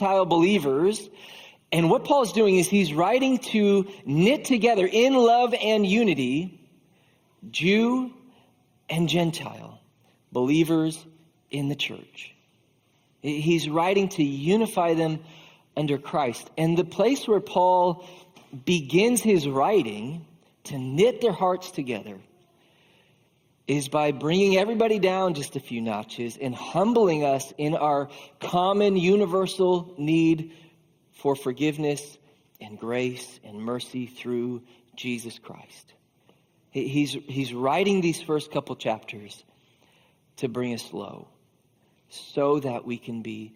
Gentile 0.00 0.24
believers. 0.24 1.10
And 1.72 1.90
what 1.90 2.04
Paul 2.04 2.22
is 2.22 2.32
doing 2.32 2.56
is 2.56 2.66
he's 2.66 2.94
writing 2.94 3.36
to 3.52 3.86
knit 4.06 4.46
together 4.46 4.88
in 4.90 5.12
love 5.14 5.52
and 5.52 5.86
unity 5.86 6.58
Jew 7.50 8.10
and 8.88 9.10
Gentile, 9.10 9.78
believers 10.32 11.04
in 11.50 11.68
the 11.68 11.74
church. 11.74 12.34
He's 13.20 13.68
writing 13.68 14.08
to 14.10 14.22
unify 14.22 14.94
them 14.94 15.20
under 15.76 15.98
Christ. 15.98 16.50
And 16.56 16.78
the 16.78 16.84
place 16.84 17.28
where 17.28 17.40
Paul 17.40 18.06
begins 18.64 19.20
his 19.20 19.46
writing 19.46 20.24
to 20.64 20.78
knit 20.78 21.20
their 21.20 21.32
hearts 21.32 21.70
together 21.70 22.18
is 23.66 23.88
by 23.88 24.12
bringing 24.12 24.56
everybody 24.56 24.98
down 24.98 25.34
just 25.34 25.56
a 25.56 25.60
few 25.60 25.80
notches 25.80 26.36
and 26.36 26.54
humbling 26.54 27.24
us 27.24 27.52
in 27.56 27.74
our 27.74 28.08
common 28.40 28.96
universal 28.96 29.94
need 29.96 30.52
for 31.12 31.36
forgiveness 31.36 32.18
and 32.60 32.78
grace 32.78 33.40
and 33.44 33.58
mercy 33.58 34.06
through 34.06 34.62
Jesus 34.96 35.38
Christ. 35.38 35.92
He's, 36.70 37.16
he's 37.26 37.52
writing 37.52 38.00
these 38.00 38.22
first 38.22 38.50
couple 38.52 38.76
chapters 38.76 39.42
to 40.36 40.48
bring 40.48 40.72
us 40.74 40.92
low 40.92 41.28
so 42.08 42.60
that 42.60 42.84
we 42.84 42.98
can 42.98 43.22
be 43.22 43.54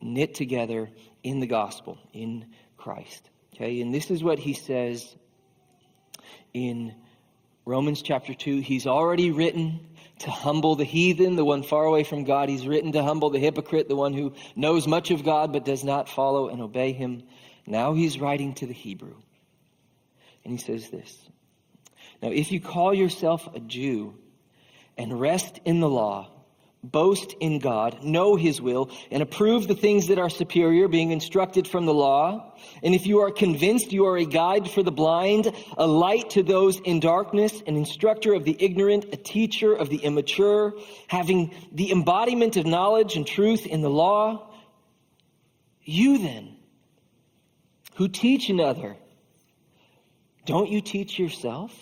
knit 0.00 0.34
together 0.34 0.90
in 1.22 1.40
the 1.40 1.46
gospel, 1.46 1.98
in 2.12 2.46
Christ. 2.76 3.28
Okay, 3.54 3.80
and 3.80 3.94
this 3.94 4.10
is 4.10 4.22
what 4.22 4.38
he 4.38 4.54
says 4.54 5.14
in 6.52 6.94
Romans 7.64 8.02
chapter 8.02 8.34
2, 8.34 8.60
he's 8.60 8.86
already 8.86 9.30
written 9.30 9.80
to 10.20 10.30
humble 10.30 10.74
the 10.74 10.84
heathen, 10.84 11.36
the 11.36 11.44
one 11.44 11.62
far 11.62 11.84
away 11.84 12.04
from 12.04 12.24
God. 12.24 12.48
He's 12.48 12.66
written 12.66 12.92
to 12.92 13.02
humble 13.02 13.30
the 13.30 13.38
hypocrite, 13.38 13.88
the 13.88 13.96
one 13.96 14.12
who 14.12 14.34
knows 14.56 14.86
much 14.86 15.10
of 15.10 15.24
God 15.24 15.52
but 15.52 15.64
does 15.64 15.84
not 15.84 16.08
follow 16.08 16.48
and 16.48 16.60
obey 16.60 16.92
him. 16.92 17.22
Now 17.66 17.94
he's 17.94 18.18
writing 18.18 18.54
to 18.54 18.66
the 18.66 18.72
Hebrew. 18.72 19.14
And 20.44 20.52
he 20.52 20.58
says 20.58 20.90
this 20.90 21.16
Now, 22.20 22.30
if 22.30 22.50
you 22.50 22.60
call 22.60 22.92
yourself 22.92 23.48
a 23.54 23.60
Jew 23.60 24.14
and 24.98 25.20
rest 25.20 25.60
in 25.64 25.80
the 25.80 25.88
law, 25.88 26.30
boast 26.82 27.34
in 27.38 27.60
God, 27.60 28.02
know 28.02 28.34
his 28.34 28.60
will, 28.60 28.90
and 29.10 29.22
approve 29.22 29.68
the 29.68 29.74
things 29.74 30.08
that 30.08 30.18
are 30.18 30.30
superior, 30.30 30.88
being 30.88 31.12
instructed 31.12 31.68
from 31.68 31.86
the 31.86 31.94
law. 31.94 32.54
And 32.82 32.94
if 32.94 33.06
you 33.06 33.20
are 33.20 33.30
convinced 33.30 33.92
you 33.92 34.06
are 34.06 34.16
a 34.16 34.24
guide 34.24 34.68
for 34.68 34.82
the 34.82 34.90
blind, 34.90 35.52
a 35.78 35.86
light 35.86 36.30
to 36.30 36.42
those 36.42 36.80
in 36.80 36.98
darkness, 36.98 37.62
an 37.66 37.76
instructor 37.76 38.34
of 38.34 38.44
the 38.44 38.56
ignorant, 38.58 39.06
a 39.12 39.16
teacher 39.16 39.72
of 39.72 39.90
the 39.90 39.98
immature, 39.98 40.74
having 41.06 41.54
the 41.70 41.92
embodiment 41.92 42.56
of 42.56 42.66
knowledge 42.66 43.16
and 43.16 43.26
truth 43.26 43.64
in 43.64 43.80
the 43.80 43.90
law, 43.90 44.50
you 45.84 46.18
then, 46.18 46.56
who 47.94 48.08
teach 48.08 48.48
another, 48.48 48.96
don't 50.46 50.70
you 50.70 50.80
teach 50.80 51.18
yourself? 51.18 51.72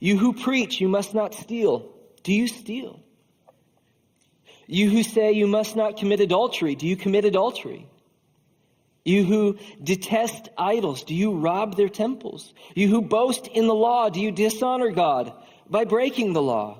You 0.00 0.18
who 0.18 0.32
preach, 0.32 0.80
you 0.80 0.88
must 0.88 1.14
not 1.14 1.32
steal. 1.32 1.92
Do 2.24 2.32
you 2.32 2.48
steal? 2.48 3.01
You 4.66 4.90
who 4.90 5.02
say 5.02 5.32
you 5.32 5.46
must 5.46 5.76
not 5.76 5.96
commit 5.96 6.20
adultery, 6.20 6.74
do 6.74 6.86
you 6.86 6.96
commit 6.96 7.24
adultery? 7.24 7.86
You 9.04 9.24
who 9.24 9.58
detest 9.82 10.48
idols, 10.56 11.02
do 11.02 11.14
you 11.14 11.36
rob 11.36 11.76
their 11.76 11.88
temples? 11.88 12.54
You 12.74 12.88
who 12.88 13.02
boast 13.02 13.48
in 13.48 13.66
the 13.66 13.74
law, 13.74 14.08
do 14.08 14.20
you 14.20 14.30
dishonor 14.30 14.90
God 14.90 15.32
by 15.68 15.84
breaking 15.84 16.32
the 16.32 16.42
law? 16.42 16.78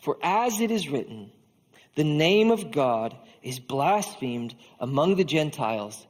For 0.00 0.18
as 0.22 0.60
it 0.60 0.70
is 0.70 0.88
written, 0.88 1.30
the 1.94 2.04
name 2.04 2.50
of 2.50 2.70
God 2.70 3.16
is 3.42 3.60
blasphemed 3.60 4.54
among 4.80 5.16
the 5.16 5.24
Gentiles 5.24 6.06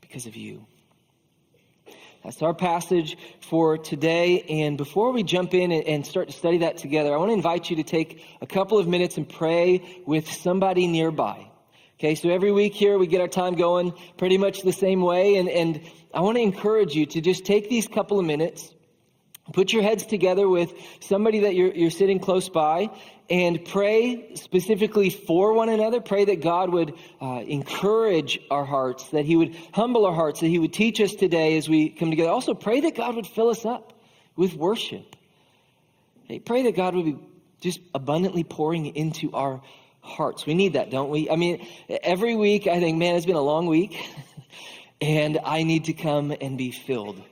because 0.00 0.26
of 0.26 0.36
you. 0.36 0.66
That's 2.24 2.42
our 2.42 2.54
passage 2.54 3.16
for 3.40 3.78
today. 3.78 4.42
And 4.42 4.76
before 4.76 5.12
we 5.12 5.22
jump 5.22 5.54
in 5.54 5.72
and 5.72 6.04
start 6.04 6.28
to 6.28 6.36
study 6.36 6.58
that 6.58 6.76
together, 6.76 7.14
I 7.14 7.16
want 7.16 7.30
to 7.30 7.34
invite 7.34 7.70
you 7.70 7.76
to 7.76 7.84
take 7.84 8.24
a 8.40 8.46
couple 8.46 8.78
of 8.78 8.88
minutes 8.88 9.16
and 9.16 9.28
pray 9.28 10.02
with 10.06 10.30
somebody 10.32 10.86
nearby. 10.86 11.48
Okay, 11.98 12.14
so 12.14 12.28
every 12.28 12.52
week 12.52 12.74
here 12.74 12.98
we 12.98 13.06
get 13.06 13.20
our 13.20 13.28
time 13.28 13.54
going 13.54 13.92
pretty 14.16 14.38
much 14.38 14.62
the 14.62 14.72
same 14.72 15.00
way. 15.00 15.36
And, 15.36 15.48
and 15.48 15.80
I 16.14 16.20
want 16.20 16.36
to 16.36 16.42
encourage 16.42 16.94
you 16.94 17.06
to 17.06 17.20
just 17.20 17.44
take 17.44 17.68
these 17.68 17.88
couple 17.88 18.18
of 18.18 18.26
minutes 18.26 18.72
Put 19.52 19.72
your 19.72 19.82
heads 19.82 20.04
together 20.04 20.48
with 20.48 20.72
somebody 21.00 21.40
that 21.40 21.54
you're, 21.54 21.74
you're 21.74 21.90
sitting 21.90 22.18
close 22.18 22.48
by 22.48 22.90
and 23.30 23.64
pray 23.64 24.34
specifically 24.34 25.10
for 25.10 25.52
one 25.52 25.68
another. 25.68 26.00
Pray 26.00 26.24
that 26.26 26.40
God 26.40 26.70
would 26.70 26.94
uh, 27.20 27.42
encourage 27.46 28.40
our 28.50 28.64
hearts, 28.64 29.08
that 29.10 29.24
He 29.24 29.36
would 29.36 29.56
humble 29.72 30.06
our 30.06 30.14
hearts, 30.14 30.40
that 30.40 30.48
He 30.48 30.58
would 30.58 30.72
teach 30.72 31.00
us 31.00 31.14
today 31.14 31.56
as 31.56 31.68
we 31.68 31.90
come 31.90 32.10
together. 32.10 32.30
Also, 32.30 32.54
pray 32.54 32.80
that 32.80 32.94
God 32.94 33.16
would 33.16 33.26
fill 33.26 33.48
us 33.48 33.64
up 33.64 33.92
with 34.36 34.54
worship. 34.54 35.16
Hey, 36.26 36.38
pray 36.38 36.62
that 36.64 36.76
God 36.76 36.94
would 36.94 37.04
be 37.04 37.18
just 37.60 37.80
abundantly 37.94 38.44
pouring 38.44 38.94
into 38.94 39.32
our 39.32 39.62
hearts. 40.00 40.46
We 40.46 40.54
need 40.54 40.74
that, 40.74 40.90
don't 40.90 41.10
we? 41.10 41.28
I 41.30 41.36
mean, 41.36 41.66
every 41.88 42.34
week 42.34 42.66
I 42.66 42.80
think, 42.80 42.98
man, 42.98 43.14
it's 43.14 43.26
been 43.26 43.36
a 43.36 43.40
long 43.40 43.66
week, 43.66 43.98
and 45.00 45.38
I 45.44 45.62
need 45.62 45.84
to 45.84 45.92
come 45.92 46.34
and 46.40 46.56
be 46.56 46.70
filled 46.70 47.22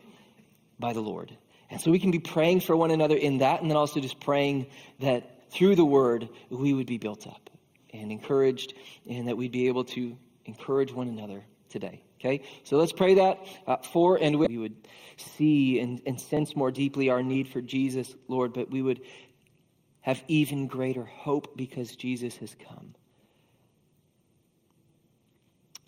by 0.79 0.93
the 0.93 1.01
Lord. 1.01 1.37
And 1.71 1.81
so 1.81 1.91
we 1.91 1.99
can 1.99 2.11
be 2.11 2.19
praying 2.19 2.61
for 2.61 2.77
one 2.77 2.91
another 2.91 3.17
in 3.17 3.39
that, 3.39 3.61
and 3.61 3.71
then 3.71 3.77
also 3.77 4.01
just 4.01 4.21
praying 4.21 4.67
that 5.01 5.51
through 5.51 5.75
the 5.77 5.85
word 5.85 6.29
we 6.51 6.73
would 6.73 6.87
be 6.87 6.99
built 6.99 7.27
up 7.27 7.51
and 7.93 8.13
encouraged, 8.13 8.75
and 9.09 9.29
that 9.29 9.37
we'd 9.37 9.53
be 9.53 9.69
able 9.69 9.85
to 9.85 10.17
encourage 10.45 10.93
one 10.93 11.09
another 11.09 11.43
today. 11.69 12.03
Okay? 12.21 12.43
So 12.65 12.77
let's 12.77 12.93
pray 12.93 13.15
that 13.15 13.39
uh, 13.67 13.77
for 13.79 14.17
and 14.17 14.39
we 14.39 14.59
would 14.59 14.77
see 15.17 15.81
and, 15.81 16.01
and 16.07 16.21
sense 16.21 16.55
more 16.55 16.71
deeply 16.71 17.11
our 17.11 17.23
need 17.23 17.49
for 17.49 17.61
Jesus, 17.61 18.15
Lord, 18.29 18.53
but 18.53 18.71
we 18.71 18.83
would 18.83 19.01
have 20.01 20.23
even 20.29 20.67
greater 20.67 21.05
hope 21.05 21.57
because 21.57 21.97
Jesus 21.97 22.37
has 22.37 22.55
come. 22.69 22.95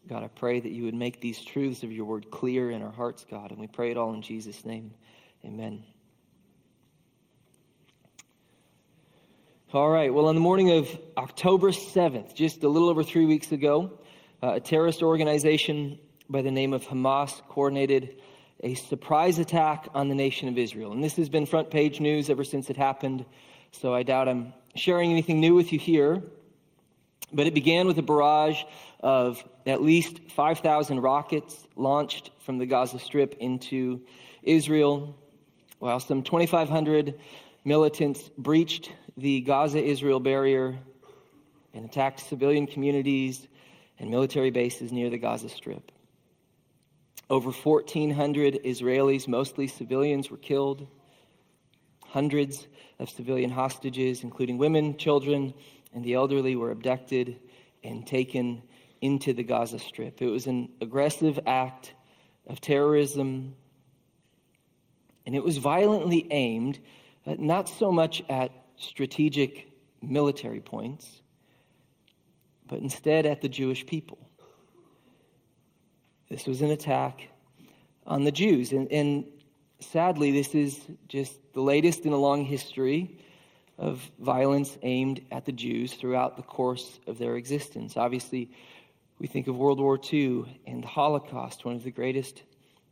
God, 0.08 0.24
I 0.24 0.28
pray 0.28 0.58
that 0.58 0.70
you 0.70 0.84
would 0.84 0.94
make 0.94 1.20
these 1.20 1.40
truths 1.40 1.82
of 1.82 1.92
your 1.92 2.06
word 2.06 2.30
clear 2.30 2.70
in 2.70 2.82
our 2.82 2.90
hearts, 2.90 3.26
God, 3.30 3.50
and 3.50 3.60
we 3.60 3.66
pray 3.66 3.90
it 3.90 3.98
all 3.98 4.14
in 4.14 4.22
Jesus' 4.22 4.64
name. 4.64 4.92
Amen. 5.44 5.84
All 9.72 9.90
right. 9.90 10.12
Well, 10.12 10.26
on 10.26 10.34
the 10.34 10.40
morning 10.40 10.70
of 10.70 10.88
October 11.16 11.70
7th, 11.70 12.34
just 12.34 12.64
a 12.64 12.68
little 12.68 12.88
over 12.88 13.04
three 13.04 13.26
weeks 13.26 13.52
ago, 13.52 13.98
uh, 14.42 14.54
a 14.54 14.60
terrorist 14.60 15.02
organization 15.02 15.98
by 16.28 16.42
the 16.42 16.50
name 16.50 16.72
of 16.72 16.84
Hamas 16.84 17.40
coordinated 17.48 18.20
a 18.62 18.74
surprise 18.74 19.38
attack 19.38 19.88
on 19.94 20.08
the 20.08 20.14
nation 20.14 20.48
of 20.48 20.58
Israel. 20.58 20.92
And 20.92 21.04
this 21.04 21.16
has 21.16 21.28
been 21.28 21.46
front 21.46 21.70
page 21.70 22.00
news 22.00 22.30
ever 22.30 22.44
since 22.44 22.70
it 22.70 22.76
happened, 22.76 23.24
so 23.70 23.94
I 23.94 24.02
doubt 24.02 24.28
I'm 24.28 24.52
sharing 24.74 25.12
anything 25.12 25.38
new 25.38 25.54
with 25.54 25.72
you 25.72 25.78
here. 25.78 26.22
But 27.32 27.46
it 27.46 27.54
began 27.54 27.86
with 27.86 27.98
a 27.98 28.02
barrage 28.02 28.62
of 29.00 29.44
at 29.66 29.82
least 29.82 30.18
5,000 30.30 31.00
rockets 31.00 31.66
launched 31.76 32.30
from 32.40 32.58
the 32.58 32.66
Gaza 32.66 32.98
Strip 32.98 33.34
into 33.34 34.00
Israel 34.42 35.14
while 35.78 36.00
some 36.00 36.22
2,500 36.22 37.18
militants 37.64 38.30
breached 38.36 38.92
the 39.16 39.40
Gaza 39.40 39.82
Israel 39.82 40.20
barrier 40.20 40.78
and 41.74 41.84
attacked 41.84 42.20
civilian 42.20 42.66
communities 42.66 43.46
and 43.98 44.10
military 44.10 44.50
bases 44.50 44.92
near 44.92 45.10
the 45.10 45.18
Gaza 45.18 45.48
Strip. 45.48 45.92
Over 47.30 47.50
1,400 47.50 48.60
Israelis, 48.64 49.28
mostly 49.28 49.66
civilians, 49.66 50.30
were 50.30 50.38
killed. 50.38 50.86
Hundreds 52.06 52.66
of 52.98 53.10
civilian 53.10 53.50
hostages, 53.50 54.22
including 54.22 54.56
women, 54.56 54.96
children, 54.96 55.52
and 55.92 56.04
the 56.04 56.14
elderly, 56.14 56.56
were 56.56 56.70
abducted 56.70 57.38
and 57.84 58.06
taken 58.06 58.62
into 59.00 59.32
the 59.32 59.42
Gaza 59.42 59.78
Strip. 59.78 60.22
It 60.22 60.26
was 60.28 60.46
an 60.46 60.70
aggressive 60.80 61.38
act 61.46 61.92
of 62.46 62.60
terrorism 62.60 63.54
and 65.28 65.36
it 65.36 65.44
was 65.44 65.58
violently 65.58 66.26
aimed 66.30 66.78
uh, 67.26 67.34
not 67.38 67.68
so 67.68 67.92
much 67.92 68.22
at 68.30 68.50
strategic 68.78 69.70
military 70.00 70.60
points, 70.60 71.20
but 72.66 72.78
instead 72.78 73.26
at 73.26 73.42
the 73.42 73.48
Jewish 73.50 73.84
people. 73.84 74.16
This 76.30 76.46
was 76.46 76.62
an 76.62 76.70
attack 76.70 77.28
on 78.06 78.24
the 78.24 78.32
Jews. 78.32 78.72
And, 78.72 78.90
and 78.90 79.26
sadly, 79.80 80.32
this 80.32 80.54
is 80.54 80.80
just 81.08 81.38
the 81.52 81.60
latest 81.60 82.06
in 82.06 82.14
a 82.14 82.18
long 82.18 82.46
history 82.46 83.20
of 83.76 84.10
violence 84.18 84.78
aimed 84.80 85.20
at 85.30 85.44
the 85.44 85.52
Jews 85.52 85.92
throughout 85.92 86.38
the 86.38 86.42
course 86.42 87.00
of 87.06 87.18
their 87.18 87.36
existence. 87.36 87.98
Obviously, 87.98 88.50
we 89.18 89.26
think 89.26 89.46
of 89.46 89.58
World 89.58 89.78
War 89.78 90.00
II 90.10 90.46
and 90.66 90.82
the 90.82 90.88
Holocaust, 90.88 91.66
one 91.66 91.76
of 91.76 91.84
the 91.84 91.90
greatest 91.90 92.44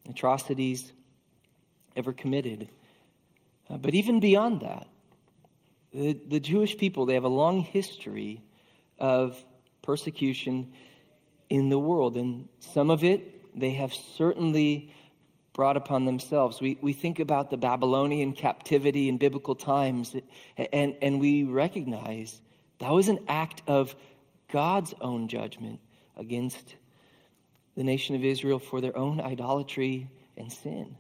atrocities 0.06 0.92
ever 1.96 2.12
committed. 2.12 2.68
Uh, 3.68 3.78
but 3.78 3.94
even 3.94 4.20
beyond 4.20 4.60
that, 4.60 4.86
the, 5.92 6.12
the 6.28 6.40
Jewish 6.40 6.76
people, 6.76 7.06
they 7.06 7.14
have 7.14 7.24
a 7.24 7.28
long 7.28 7.60
history 7.60 8.42
of 8.98 9.42
persecution 9.82 10.72
in 11.48 11.68
the 11.68 11.78
world. 11.78 12.16
And 12.16 12.48
some 12.60 12.90
of 12.90 13.02
it 13.02 13.32
they 13.56 13.70
have 13.70 13.92
certainly 13.94 14.92
brought 15.54 15.78
upon 15.78 16.04
themselves. 16.04 16.60
We, 16.60 16.78
we 16.82 16.92
think 16.92 17.18
about 17.18 17.50
the 17.50 17.56
Babylonian 17.56 18.34
captivity 18.34 19.08
in 19.08 19.16
biblical 19.16 19.54
times, 19.54 20.14
and, 20.72 20.94
and 21.00 21.18
we 21.18 21.44
recognize 21.44 22.38
that 22.78 22.92
was 22.92 23.08
an 23.08 23.20
act 23.26 23.62
of 23.66 23.96
God's 24.52 24.92
own 25.00 25.28
judgment 25.28 25.80
against 26.16 26.76
the 27.74 27.82
nation 27.82 28.14
of 28.14 28.24
Israel 28.24 28.58
for 28.58 28.82
their 28.82 28.96
own 28.96 29.20
idolatry 29.20 30.08
and 30.36 30.52
sin. 30.52 30.96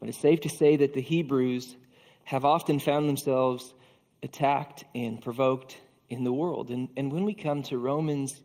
But 0.00 0.08
it's 0.08 0.18
safe 0.18 0.40
to 0.40 0.48
say 0.48 0.76
that 0.76 0.94
the 0.94 1.02
Hebrews 1.02 1.76
have 2.24 2.44
often 2.44 2.80
found 2.80 3.08
themselves 3.08 3.74
attacked 4.22 4.84
and 4.94 5.20
provoked 5.20 5.76
in 6.08 6.24
the 6.24 6.32
world. 6.32 6.70
And, 6.70 6.88
and 6.96 7.12
when 7.12 7.24
we 7.24 7.34
come 7.34 7.62
to 7.64 7.78
Romans 7.78 8.40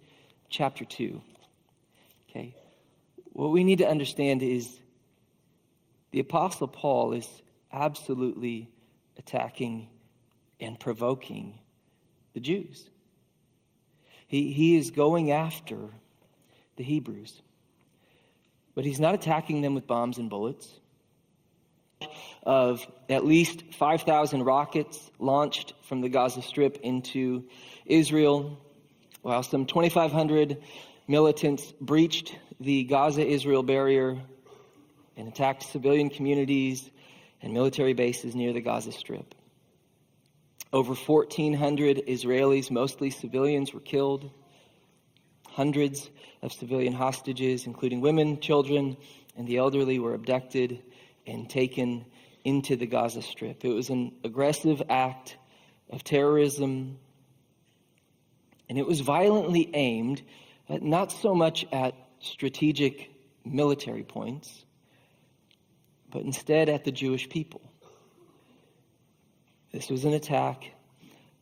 chapter 0.49 0.85
2, 0.85 1.21
okay, 2.29 2.55
what 3.33 3.51
we 3.51 3.63
need 3.63 3.79
to 3.79 3.87
understand 3.87 4.43
is 4.43 4.79
the 6.11 6.19
Apostle 6.19 6.67
Paul 6.67 7.13
is 7.13 7.27
absolutely 7.71 8.69
attacking 9.17 9.89
and 10.59 10.79
provoking 10.79 11.59
the 12.33 12.39
Jews. 12.39 12.89
He, 14.27 14.51
he 14.51 14.77
is 14.77 14.91
going 14.91 15.31
after 15.31 15.77
the 16.77 16.83
Hebrews, 16.83 17.41
but 18.73 18.85
he's 18.85 18.99
not 18.99 19.15
attacking 19.15 19.61
them 19.61 19.75
with 19.75 19.87
bombs 19.87 20.17
and 20.17 20.29
bullets. 20.29 20.69
Of 22.43 22.85
at 23.09 23.25
least 23.25 23.63
5,000 23.73 24.43
rockets 24.43 25.11
launched 25.19 25.73
from 25.83 26.01
the 26.01 26.09
Gaza 26.09 26.41
Strip 26.41 26.77
into 26.81 27.45
Israel, 27.85 28.59
while 29.21 29.43
some 29.43 29.65
2,500 29.65 30.61
militants 31.07 31.73
breached 31.81 32.35
the 32.59 32.83
Gaza 32.83 33.25
Israel 33.25 33.63
barrier 33.63 34.21
and 35.17 35.27
attacked 35.27 35.63
civilian 35.63 36.09
communities 36.09 36.89
and 37.41 37.53
military 37.53 37.93
bases 37.93 38.35
near 38.35 38.53
the 38.53 38.61
Gaza 38.61 38.91
Strip. 38.91 39.35
Over 40.73 40.93
1,400 40.93 42.03
Israelis, 42.07 42.69
mostly 42.69 43.09
civilians, 43.09 43.73
were 43.73 43.79
killed. 43.79 44.31
Hundreds 45.47 46.09
of 46.41 46.51
civilian 46.51 46.91
hostages, 46.91 47.65
including 47.65 48.01
women, 48.01 48.39
children, 48.39 48.97
and 49.37 49.47
the 49.47 49.57
elderly, 49.57 49.99
were 49.99 50.13
abducted 50.13 50.81
and 51.27 51.49
taken 51.49 52.05
into 52.43 52.75
the 52.75 52.85
Gaza 52.85 53.21
Strip. 53.21 53.65
It 53.65 53.73
was 53.73 53.89
an 53.89 54.13
aggressive 54.23 54.81
act 54.89 55.37
of 55.89 56.03
terrorism, 56.03 56.97
and 58.69 58.77
it 58.77 58.85
was 58.85 59.01
violently 59.01 59.69
aimed 59.73 60.21
not 60.69 61.11
so 61.11 61.33
much 61.33 61.65
at 61.71 61.95
strategic 62.19 63.09
military 63.43 64.03
points, 64.03 64.65
but 66.09 66.23
instead 66.23 66.69
at 66.69 66.83
the 66.83 66.91
Jewish 66.91 67.29
people. 67.29 67.61
This 69.71 69.89
was 69.89 70.05
an 70.05 70.13
attack 70.13 70.71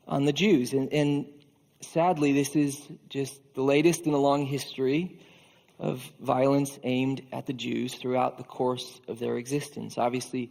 on 0.08 0.26
the 0.26 0.34
Jews. 0.34 0.74
And, 0.74 0.92
and, 0.92 1.28
sadly, 1.82 2.34
this 2.34 2.56
is 2.56 2.82
just 3.10 3.40
the 3.54 3.62
latest 3.62 4.06
in 4.06 4.14
a 4.14 4.18
long 4.18 4.46
history 4.46 5.20
of 5.84 6.02
violence 6.22 6.80
aimed 6.84 7.22
at 7.34 7.46
the 7.46 7.52
Jews 7.52 7.94
throughout 7.94 8.38
the 8.38 8.44
course 8.46 9.02
of 9.10 9.20
their 9.20 9.38
existence. 9.38 9.98
Obviously, 9.98 10.50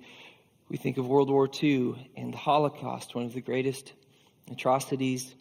we 0.69 0.77
think 0.77 0.99
of 0.99 1.07
World 1.09 1.31
War 1.31 1.49
II 1.63 2.11
and 2.17 2.35
the 2.35 2.39
Holocaust, 2.39 3.15
one 3.15 3.25
of 3.25 3.33
the 3.33 3.41
greatest 3.41 3.95
atrocities 4.51 5.35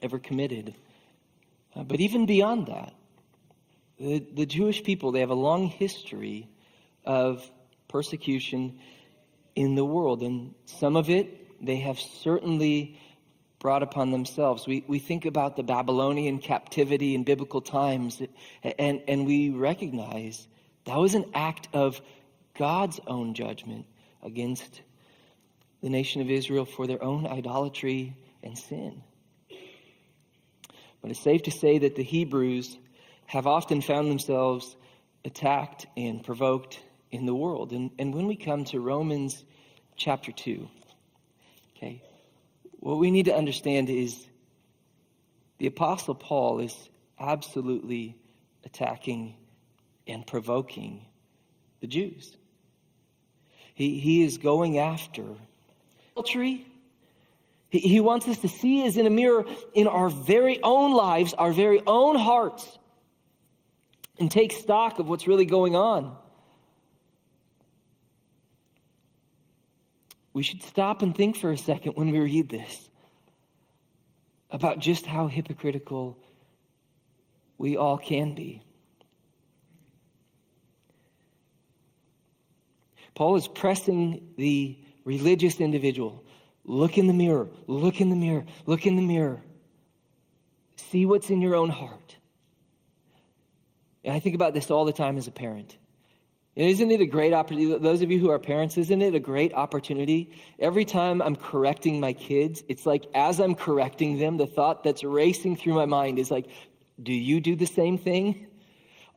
ever 0.00 0.18
committed. 0.18 0.74
Uh, 1.74 1.82
but 1.82 2.00
even 2.00 2.24
beyond 2.24 2.68
that, 2.68 2.94
the, 4.00 4.18
the 4.32 4.46
Jewish 4.46 4.82
people, 4.82 5.12
they 5.12 5.20
have 5.20 5.30
a 5.30 5.34
long 5.34 5.66
history 5.66 6.48
of 7.04 7.48
persecution 7.88 8.78
in 9.54 9.74
the 9.74 9.84
world. 9.84 10.22
And 10.22 10.54
some 10.64 10.96
of 10.96 11.10
it 11.10 11.46
they 11.60 11.76
have 11.76 11.98
certainly 11.98 12.98
brought 13.66 13.82
upon 13.82 14.12
themselves. 14.12 14.64
We, 14.64 14.84
we 14.86 15.00
think 15.00 15.24
about 15.24 15.56
the 15.56 15.64
Babylonian 15.64 16.38
captivity 16.38 17.16
in 17.16 17.24
biblical 17.24 17.60
times, 17.60 18.22
and, 18.62 19.02
and 19.08 19.26
we 19.26 19.50
recognize 19.50 20.46
that 20.84 20.96
was 20.96 21.16
an 21.16 21.24
act 21.34 21.66
of 21.72 22.00
God's 22.56 23.00
own 23.08 23.34
judgment 23.34 23.86
against 24.22 24.82
the 25.82 25.90
nation 25.90 26.22
of 26.22 26.30
Israel 26.30 26.64
for 26.64 26.86
their 26.86 27.02
own 27.02 27.26
idolatry 27.26 28.14
and 28.40 28.56
sin. 28.56 29.02
But 31.02 31.10
it's 31.10 31.18
safe 31.18 31.42
to 31.42 31.50
say 31.50 31.78
that 31.78 31.96
the 31.96 32.04
Hebrews 32.04 32.78
have 33.26 33.48
often 33.48 33.82
found 33.82 34.12
themselves 34.12 34.76
attacked 35.24 35.88
and 35.96 36.22
provoked 36.22 36.78
in 37.10 37.26
the 37.26 37.34
world. 37.34 37.72
And, 37.72 37.90
and 37.98 38.14
when 38.14 38.28
we 38.28 38.36
come 38.36 38.62
to 38.66 38.78
Romans 38.78 39.42
chapter 39.96 40.30
2, 40.30 40.68
okay, 41.76 42.00
what 42.80 42.98
we 42.98 43.10
need 43.10 43.26
to 43.26 43.34
understand 43.34 43.90
is 43.90 44.26
the 45.58 45.66
Apostle 45.66 46.14
Paul 46.14 46.60
is 46.60 46.74
absolutely 47.18 48.16
attacking 48.64 49.34
and 50.06 50.26
provoking 50.26 51.04
the 51.80 51.86
Jews. 51.86 52.36
He, 53.74 53.98
he 53.98 54.22
is 54.22 54.38
going 54.38 54.78
after 54.78 55.24
adultery 56.12 56.66
he, 57.68 57.78
he 57.80 58.00
wants 58.00 58.28
us 58.28 58.38
to 58.38 58.48
see 58.48 58.86
as 58.86 58.96
in 58.96 59.06
a 59.06 59.10
mirror 59.10 59.44
in 59.74 59.86
our 59.86 60.08
very 60.08 60.62
own 60.62 60.92
lives, 60.92 61.34
our 61.34 61.52
very 61.52 61.82
own 61.86 62.16
hearts, 62.16 62.78
and 64.18 64.30
take 64.30 64.52
stock 64.52 64.98
of 64.98 65.08
what's 65.08 65.26
really 65.26 65.46
going 65.46 65.76
on. 65.76 66.16
We 70.36 70.42
should 70.42 70.62
stop 70.62 71.00
and 71.00 71.16
think 71.16 71.38
for 71.38 71.50
a 71.50 71.56
second 71.56 71.92
when 71.92 72.10
we 72.10 72.18
read 72.18 72.50
this 72.50 72.90
about 74.50 74.80
just 74.80 75.06
how 75.06 75.28
hypocritical 75.28 76.18
we 77.56 77.78
all 77.78 77.96
can 77.96 78.34
be. 78.34 78.62
Paul 83.14 83.36
is 83.36 83.48
pressing 83.48 84.34
the 84.36 84.76
religious 85.06 85.58
individual 85.58 86.22
Look 86.66 86.98
in 86.98 87.06
the 87.06 87.14
mirror, 87.14 87.48
look 87.66 88.02
in 88.02 88.10
the 88.10 88.16
mirror, 88.16 88.44
look 88.66 88.86
in 88.86 88.96
the 88.96 89.02
mirror. 89.02 89.40
See 90.76 91.06
what's 91.06 91.30
in 91.30 91.40
your 91.40 91.54
own 91.54 91.70
heart. 91.70 92.16
And 94.04 94.12
I 94.12 94.20
think 94.20 94.34
about 94.34 94.52
this 94.52 94.70
all 94.70 94.84
the 94.84 94.92
time 94.92 95.16
as 95.16 95.28
a 95.28 95.32
parent. 95.32 95.78
And 96.56 96.66
isn't 96.66 96.90
it 96.90 97.02
a 97.02 97.06
great 97.06 97.34
opportunity? 97.34 97.78
Those 97.78 98.00
of 98.00 98.10
you 98.10 98.18
who 98.18 98.30
are 98.30 98.38
parents, 98.38 98.78
isn't 98.78 99.02
it 99.02 99.14
a 99.14 99.20
great 99.20 99.52
opportunity? 99.52 100.30
Every 100.58 100.86
time 100.86 101.20
I'm 101.20 101.36
correcting 101.36 102.00
my 102.00 102.14
kids, 102.14 102.64
it's 102.68 102.86
like 102.86 103.04
as 103.14 103.40
I'm 103.40 103.54
correcting 103.54 104.18
them, 104.18 104.38
the 104.38 104.46
thought 104.46 104.82
that's 104.82 105.04
racing 105.04 105.56
through 105.56 105.74
my 105.74 105.84
mind 105.84 106.18
is 106.18 106.30
like, 106.30 106.46
do 107.02 107.12
you 107.12 107.40
do 107.40 107.56
the 107.56 107.66
same 107.66 107.98
thing? 107.98 108.46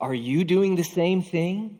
Are 0.01 0.13
you 0.13 0.43
doing 0.43 0.75
the 0.75 0.83
same 0.83 1.21
thing? 1.21 1.79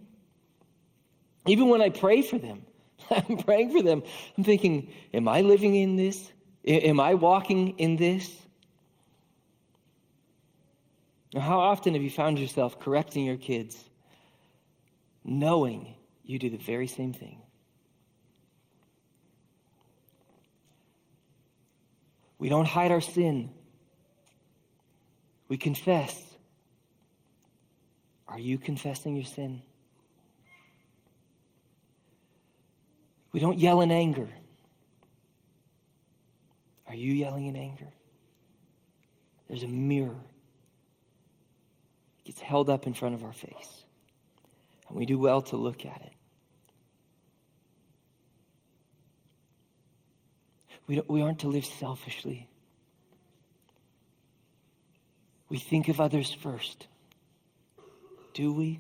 Even 1.45 1.67
when 1.67 1.81
I 1.81 1.89
pray 1.89 2.21
for 2.21 2.37
them, 2.37 2.65
I'm 3.11 3.37
praying 3.37 3.71
for 3.71 3.81
them. 3.81 4.03
I'm 4.37 4.45
thinking, 4.45 4.93
am 5.13 5.27
I 5.27 5.41
living 5.41 5.75
in 5.75 5.97
this? 5.97 6.31
Am 6.65 7.01
I 7.01 7.15
walking 7.15 7.77
in 7.79 7.97
this? 7.97 8.33
Now, 11.33 11.41
how 11.41 11.59
often 11.59 11.95
have 11.95 12.03
you 12.03 12.09
found 12.09 12.39
yourself 12.39 12.79
correcting 12.79 13.25
your 13.25 13.37
kids 13.37 13.77
knowing 15.23 15.95
you 16.23 16.39
do 16.39 16.49
the 16.49 16.57
very 16.57 16.88
same 16.88 17.13
thing? 17.13 17.41
We 22.38 22.47
don't 22.47 22.67
hide 22.67 22.91
our 22.91 23.01
sin. 23.01 23.51
We 25.49 25.57
confess. 25.57 26.15
Are 28.27 28.39
you 28.39 28.57
confessing 28.57 29.15
your 29.15 29.25
sin? 29.25 29.61
We 33.31 33.39
don't 33.39 33.59
yell 33.59 33.81
in 33.81 33.91
anger. 33.91 34.29
Are 36.88 36.95
you 36.95 37.13
yelling 37.13 37.47
in 37.47 37.55
anger? 37.55 37.88
There's 39.47 39.63
a 39.63 39.67
mirror. 39.67 40.15
It 42.19 42.25
gets 42.25 42.39
held 42.39 42.69
up 42.69 42.88
in 42.88 42.93
front 42.93 43.15
of 43.15 43.23
our 43.23 43.33
face. 43.33 43.83
And 44.89 44.98
we 44.98 45.05
do 45.05 45.17
well 45.17 45.41
to 45.43 45.55
look 45.55 45.86
at 45.86 46.01
it. 46.01 46.13
We, 50.88 51.01
we 51.08 51.22
aren't 51.22 51.39
to 51.39 51.48
live 51.48 51.65
selfishly. 51.65 52.50
We 55.48 55.60
think 55.60 55.88
of 55.88 56.01
others 56.01 56.34
first. 56.34 56.88
Do 58.34 58.51
we? 58.51 58.79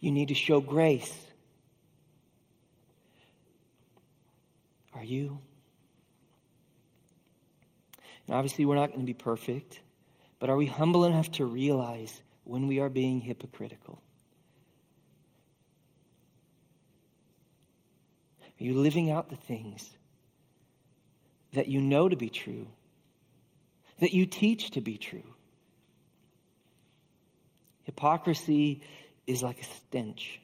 You 0.00 0.12
need 0.12 0.28
to 0.28 0.34
show 0.34 0.60
grace. 0.60 1.12
Are 4.94 5.04
you? 5.04 5.40
And 8.26 8.36
Obviously, 8.36 8.64
we're 8.64 8.76
not 8.76 8.90
going 8.90 9.00
to 9.00 9.06
be 9.06 9.14
perfect, 9.14 9.80
but 10.38 10.50
are 10.50 10.56
we 10.56 10.66
humble 10.66 11.04
enough 11.04 11.32
to 11.32 11.44
realize 11.44 12.22
when 12.48 12.66
we 12.66 12.80
are 12.80 12.88
being 12.88 13.20
hypocritical? 13.20 14.00
Are 18.58 18.64
you 18.64 18.72
living 18.72 19.10
out 19.10 19.28
the 19.28 19.36
things 19.36 19.88
that 21.52 21.68
you 21.68 21.82
know 21.82 22.08
to 22.08 22.16
be 22.16 22.30
true, 22.30 22.66
that 24.00 24.14
you 24.14 24.24
teach 24.24 24.70
to 24.70 24.80
be 24.80 24.96
true? 24.96 25.34
Hypocrisy 27.84 28.80
is 29.26 29.42
like 29.42 29.60
a 29.60 29.64
stench. 29.64 30.40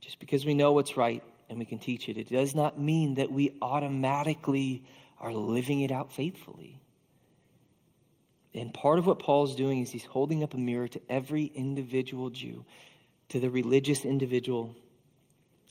Just 0.00 0.18
because 0.18 0.44
we 0.44 0.54
know 0.54 0.72
what's 0.72 0.96
right 0.96 1.22
and 1.48 1.60
we 1.60 1.64
can 1.64 1.78
teach 1.78 2.08
it, 2.08 2.18
it 2.18 2.28
does 2.28 2.56
not 2.56 2.78
mean 2.78 3.14
that 3.14 3.30
we 3.30 3.56
automatically 3.62 4.82
are 5.20 5.32
living 5.32 5.82
it 5.82 5.92
out 5.92 6.12
faithfully. 6.12 6.80
And 8.54 8.72
part 8.72 8.98
of 8.98 9.06
what 9.06 9.18
Paul's 9.18 9.54
doing 9.54 9.80
is 9.80 9.90
he's 9.90 10.04
holding 10.04 10.42
up 10.42 10.54
a 10.54 10.58
mirror 10.58 10.88
to 10.88 11.00
every 11.08 11.44
individual 11.44 12.30
Jew, 12.30 12.64
to 13.28 13.40
the 13.40 13.50
religious 13.50 14.04
individual 14.04 14.74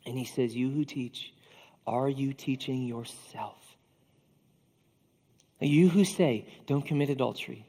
and 0.07 0.17
he 0.17 0.25
says, 0.25 0.55
You 0.55 0.71
who 0.71 0.85
teach, 0.85 1.33
are 1.85 2.09
you 2.09 2.33
teaching 2.33 2.85
yourself? 2.85 3.57
You 5.59 5.89
who 5.89 6.05
say, 6.05 6.47
Don't 6.65 6.85
commit 6.85 7.09
adultery, 7.09 7.67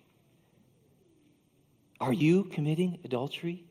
are 2.01 2.13
you 2.13 2.45
committing 2.45 3.01
adultery? 3.05 3.65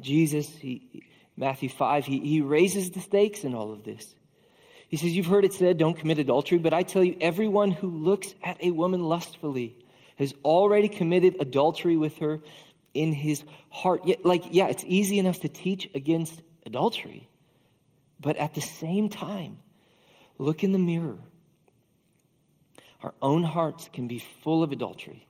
Jesus, 0.00 0.48
he, 0.48 1.04
Matthew 1.36 1.68
5, 1.68 2.06
he, 2.06 2.18
he 2.20 2.40
raises 2.40 2.90
the 2.90 3.00
stakes 3.00 3.44
in 3.44 3.54
all 3.54 3.72
of 3.72 3.84
this. 3.84 4.14
He 4.88 4.96
says, 4.96 5.16
You've 5.16 5.26
heard 5.26 5.44
it 5.44 5.52
said, 5.52 5.78
don't 5.78 5.98
commit 5.98 6.18
adultery, 6.18 6.58
but 6.58 6.72
I 6.72 6.82
tell 6.82 7.02
you, 7.02 7.16
everyone 7.20 7.70
who 7.70 7.88
looks 7.88 8.34
at 8.42 8.62
a 8.62 8.70
woman 8.70 9.02
lustfully 9.02 9.76
has 10.16 10.34
already 10.44 10.88
committed 10.88 11.36
adultery 11.40 11.96
with 11.96 12.18
her 12.18 12.40
in 12.94 13.12
his 13.12 13.44
heart. 13.68 14.06
Yet, 14.06 14.24
Like, 14.24 14.44
yeah, 14.50 14.68
it's 14.68 14.84
easy 14.86 15.18
enough 15.18 15.40
to 15.40 15.48
teach 15.48 15.90
against 15.94 16.40
adultery, 16.64 17.28
but 18.20 18.36
at 18.36 18.54
the 18.54 18.60
same 18.60 19.08
time, 19.08 19.58
look 20.38 20.64
in 20.64 20.72
the 20.72 20.78
mirror. 20.78 21.18
Our 23.02 23.14
own 23.20 23.42
hearts 23.42 23.90
can 23.92 24.08
be 24.08 24.20
full 24.42 24.62
of 24.62 24.72
adultery. 24.72 25.26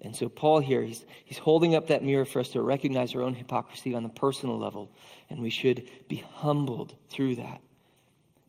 And 0.00 0.14
so, 0.14 0.28
Paul 0.28 0.60
here, 0.60 0.82
he's, 0.82 1.04
he's 1.24 1.38
holding 1.38 1.74
up 1.74 1.88
that 1.88 2.04
mirror 2.04 2.24
for 2.24 2.38
us 2.38 2.50
to 2.50 2.62
recognize 2.62 3.14
our 3.14 3.22
own 3.22 3.34
hypocrisy 3.34 3.94
on 3.94 4.04
the 4.04 4.08
personal 4.08 4.58
level, 4.58 4.92
and 5.28 5.40
we 5.40 5.50
should 5.50 5.88
be 6.06 6.24
humbled 6.34 6.94
through 7.10 7.36
that 7.36 7.60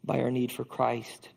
by 0.04 0.20
our 0.22 0.30
need 0.30 0.52
for 0.52 0.64
Christ. 0.64 1.30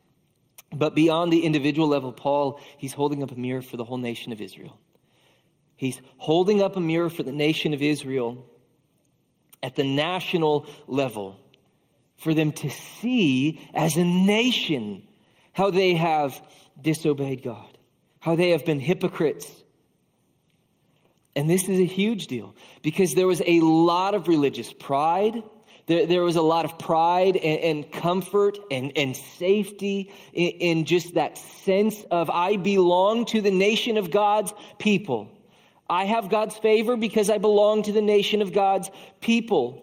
But 0.73 0.95
beyond 0.95 1.33
the 1.33 1.45
individual 1.45 1.89
level, 1.89 2.13
Paul, 2.13 2.61
he's 2.79 2.93
holding 2.93 3.23
up 3.23 3.33
a 3.33 3.37
mirror 3.37 3.63
for 3.63 3.77
the 3.77 3.85
whole 3.85 3.99
nation 3.99 4.33
of 4.33 4.41
Israel. 4.41 4.79
He's 5.77 6.01
holding 6.17 6.63
up 6.63 6.77
a 6.77 6.81
mirror 6.81 7.11
for 7.11 7.23
the 7.23 7.33
nation 7.33 7.75
of 7.75 7.83
Israel 7.83 8.47
at 9.63 9.77
the 9.77 9.85
national 9.85 10.67
level 10.87 11.39
for 12.17 12.35
them 12.35 12.53
to 12.53 12.71
see 12.71 13.61
as 13.75 13.97
a 13.97 14.05
nation 14.05 15.07
how 15.53 15.71
they 15.71 15.95
have 15.95 16.41
disobeyed 16.81 17.43
God, 17.43 17.79
how 18.21 18.37
they 18.37 18.51
have 18.51 18.65
been 18.65 18.81
hypocrites. 18.81 19.51
And 21.35 21.49
this 21.49 21.69
is 21.69 21.81
a 21.81 21.87
huge 21.87 22.27
deal 22.27 22.55
because 22.83 23.15
there 23.15 23.27
was 23.27 23.41
a 23.47 23.61
lot 23.61 24.15
of 24.15 24.29
religious 24.29 24.73
pride. 24.73 25.43
There, 25.87 26.07
there 26.07 26.23
was 26.23 26.37
a 26.37 26.43
lot 26.43 26.65
of 26.65 26.79
pride 26.79 27.37
and, 27.37 27.61
and 27.61 27.93
comfort 27.93 28.59
and, 28.71 28.93
and 28.97 29.17
safety 29.17 30.13
in, 30.33 30.51
in 30.51 30.85
just 30.85 31.15
that 31.15 31.39
sense 31.39 32.05
of, 32.11 32.29
I 32.29 32.57
belong 32.57 33.25
to 33.27 33.41
the 33.41 33.51
nation 33.51 33.97
of 33.97 34.11
God's 34.11 34.53
people. 34.79 35.31
I 35.89 36.05
have 36.05 36.29
God's 36.29 36.57
favor 36.57 36.97
because 36.97 37.31
I 37.31 37.39
belong 37.39 37.83
to 37.85 37.93
the 37.93 38.03
nation 38.03 38.43
of 38.43 38.53
God's 38.53 38.91
people. 39.21 39.83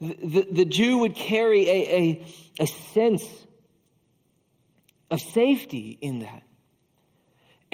The, 0.00 0.46
the, 0.50 0.64
Jew 0.64 0.98
would 0.98 1.14
carry 1.14 1.68
a, 1.68 1.72
a, 1.72 2.26
a 2.60 2.66
sense 2.66 3.24
of 5.10 5.20
safety 5.20 5.96
in 6.00 6.18
that. 6.20 6.42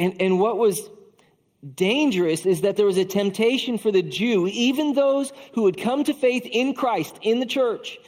And, 0.03 0.21
and 0.21 0.41
what 0.41 0.59
was 0.59 0.91
dangerous 1.77 2.45
is 2.45 2.63
that 2.63 2.77
there 2.77 2.87
was 2.87 2.97
a 2.97 3.05
temptation 3.05 3.79
for 3.79 3.93
the 3.93 4.03
Jew, 4.03 4.49
even 4.49 4.95
those 4.95 5.33
who 5.55 5.65
had 5.65 5.79
come 5.79 6.03
to 6.03 6.13
faith 6.13 6.45
in 6.45 6.75
Christ 6.75 7.21
in 7.23 7.39
the 7.39 7.47
church, 7.47 7.99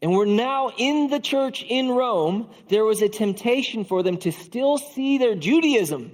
and 0.00 0.12
were 0.12 0.24
now 0.24 0.70
in 0.78 1.08
the 1.08 1.20
church 1.20 1.66
in 1.68 1.90
Rome, 1.90 2.48
there 2.70 2.86
was 2.86 3.02
a 3.02 3.10
temptation 3.10 3.84
for 3.84 4.02
them 4.02 4.16
to 4.18 4.32
still 4.32 4.78
see 4.78 5.18
their 5.18 5.34
Judaism, 5.34 6.12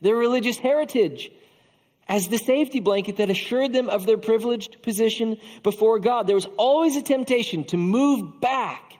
their 0.00 0.14
religious 0.14 0.58
heritage, 0.58 1.32
as 2.06 2.28
the 2.28 2.38
safety 2.38 2.78
blanket 2.78 3.16
that 3.16 3.30
assured 3.30 3.72
them 3.72 3.88
of 3.88 4.06
their 4.06 4.18
privileged 4.18 4.80
position 4.82 5.38
before 5.64 5.98
God. 5.98 6.28
There 6.28 6.36
was 6.36 6.46
always 6.56 6.94
a 6.94 7.02
temptation 7.02 7.64
to 7.64 7.76
move 7.76 8.40
back, 8.40 8.93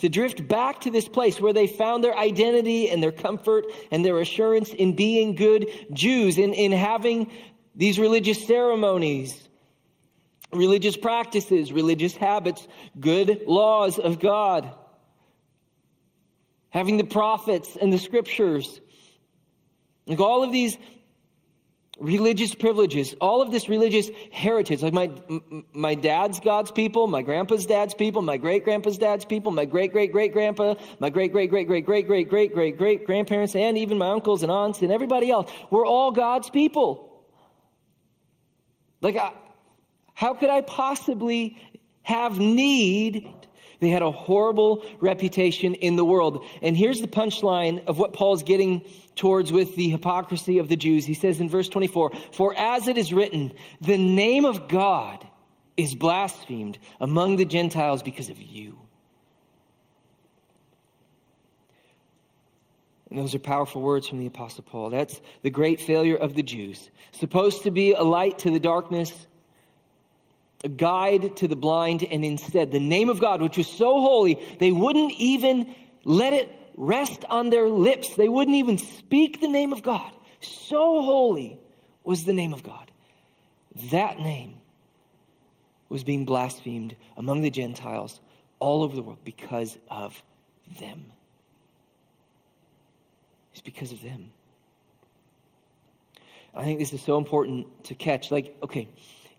to 0.00 0.08
drift 0.08 0.46
back 0.46 0.80
to 0.80 0.90
this 0.90 1.08
place 1.08 1.40
where 1.40 1.52
they 1.52 1.66
found 1.66 2.02
their 2.02 2.16
identity 2.16 2.90
and 2.90 3.02
their 3.02 3.12
comfort 3.12 3.66
and 3.90 4.04
their 4.04 4.18
assurance 4.18 4.70
in 4.70 4.96
being 4.96 5.34
good 5.34 5.68
Jews, 5.92 6.38
in, 6.38 6.52
in 6.52 6.72
having 6.72 7.30
these 7.74 7.98
religious 7.98 8.46
ceremonies 8.46 9.48
religious 10.52 10.96
practices, 10.96 11.72
religious 11.72 12.16
habits, 12.16 12.66
good 12.98 13.42
laws 13.46 13.98
of 13.98 14.18
God. 14.18 14.72
Having 16.70 16.98
the 16.98 17.04
prophets 17.04 17.76
and 17.80 17.92
the 17.92 17.98
scriptures. 17.98 18.80
Like 20.06 20.20
all 20.20 20.42
of 20.42 20.52
these 20.52 20.76
religious 22.00 22.54
privileges, 22.54 23.14
all 23.20 23.42
of 23.42 23.50
this 23.50 23.68
religious 23.68 24.10
heritage. 24.32 24.82
Like 24.82 24.94
my 24.94 25.10
my 25.72 25.94
dad's 25.94 26.40
God's 26.40 26.70
people, 26.72 27.06
my 27.06 27.22
grandpa's 27.22 27.66
dad's 27.66 27.94
people, 27.94 28.22
my 28.22 28.38
great 28.38 28.64
grandpa's 28.64 28.98
dad's 28.98 29.24
people, 29.24 29.52
my 29.52 29.66
great 29.66 29.92
great 29.92 30.10
great 30.10 30.32
grandpa, 30.32 30.74
my 30.98 31.10
great 31.10 31.30
great 31.30 31.50
great 31.50 31.66
great 31.68 31.86
great 31.86 32.06
great 32.06 32.28
great 32.28 32.54
great 32.54 32.78
great 32.78 33.06
grandparents, 33.06 33.54
and 33.54 33.78
even 33.78 33.98
my 33.98 34.10
uncles 34.10 34.42
and 34.42 34.50
aunts 34.50 34.80
and 34.82 34.90
everybody 34.90 35.30
else. 35.30 35.52
We're 35.70 35.86
all 35.86 36.10
God's 36.10 36.50
people. 36.50 37.24
Like 39.02 39.16
I, 39.16 39.32
how 40.14 40.34
could 40.34 40.50
I 40.50 40.62
possibly 40.62 41.58
have 42.02 42.38
need? 42.38 43.39
They 43.80 43.88
had 43.88 44.02
a 44.02 44.10
horrible 44.10 44.84
reputation 45.00 45.74
in 45.74 45.96
the 45.96 46.04
world. 46.04 46.44
And 46.62 46.76
here's 46.76 47.00
the 47.00 47.08
punchline 47.08 47.84
of 47.86 47.98
what 47.98 48.12
Paul's 48.12 48.42
getting 48.42 48.84
towards 49.16 49.52
with 49.52 49.74
the 49.74 49.88
hypocrisy 49.88 50.58
of 50.58 50.68
the 50.68 50.76
Jews. 50.76 51.06
He 51.06 51.14
says 51.14 51.40
in 51.40 51.48
verse 51.48 51.68
24, 51.68 52.12
For 52.32 52.54
as 52.56 52.88
it 52.88 52.98
is 52.98 53.12
written, 53.12 53.52
the 53.80 53.98
name 53.98 54.44
of 54.44 54.68
God 54.68 55.26
is 55.76 55.94
blasphemed 55.94 56.78
among 57.00 57.36
the 57.36 57.44
Gentiles 57.44 58.02
because 58.02 58.28
of 58.28 58.40
you. 58.40 58.78
And 63.08 63.18
those 63.18 63.34
are 63.34 63.40
powerful 63.40 63.82
words 63.82 64.06
from 64.06 64.20
the 64.20 64.26
Apostle 64.26 64.62
Paul. 64.62 64.90
That's 64.90 65.20
the 65.42 65.50
great 65.50 65.80
failure 65.80 66.16
of 66.16 66.34
the 66.34 66.44
Jews. 66.44 66.90
Supposed 67.12 67.64
to 67.64 67.70
be 67.70 67.92
a 67.92 68.02
light 68.02 68.38
to 68.40 68.50
the 68.50 68.60
darkness, 68.60 69.26
a 70.62 70.68
guide 70.68 71.36
to 71.36 71.48
the 71.48 71.56
blind, 71.56 72.02
and 72.04 72.24
instead, 72.24 72.70
the 72.70 72.80
name 72.80 73.08
of 73.08 73.20
God, 73.20 73.40
which 73.40 73.56
was 73.56 73.66
so 73.66 74.00
holy, 74.00 74.38
they 74.58 74.72
wouldn't 74.72 75.12
even 75.12 75.74
let 76.04 76.32
it 76.32 76.54
rest 76.76 77.24
on 77.28 77.50
their 77.50 77.68
lips. 77.68 78.16
They 78.16 78.28
wouldn't 78.28 78.56
even 78.56 78.78
speak 78.78 79.40
the 79.40 79.48
name 79.48 79.72
of 79.72 79.82
God. 79.82 80.12
So 80.40 81.02
holy 81.02 81.58
was 82.04 82.24
the 82.24 82.32
name 82.32 82.52
of 82.52 82.62
God. 82.62 82.90
That 83.90 84.18
name 84.18 84.54
was 85.88 86.04
being 86.04 86.24
blasphemed 86.24 86.96
among 87.16 87.42
the 87.42 87.50
Gentiles 87.50 88.20
all 88.58 88.82
over 88.82 88.94
the 88.94 89.02
world 89.02 89.18
because 89.24 89.76
of 89.90 90.22
them. 90.78 91.04
It's 93.52 93.60
because 93.62 93.92
of 93.92 94.02
them. 94.02 94.30
I 96.54 96.64
think 96.64 96.78
this 96.78 96.92
is 96.92 97.02
so 97.02 97.18
important 97.18 97.84
to 97.84 97.94
catch. 97.94 98.30
Like, 98.30 98.56
okay, 98.62 98.88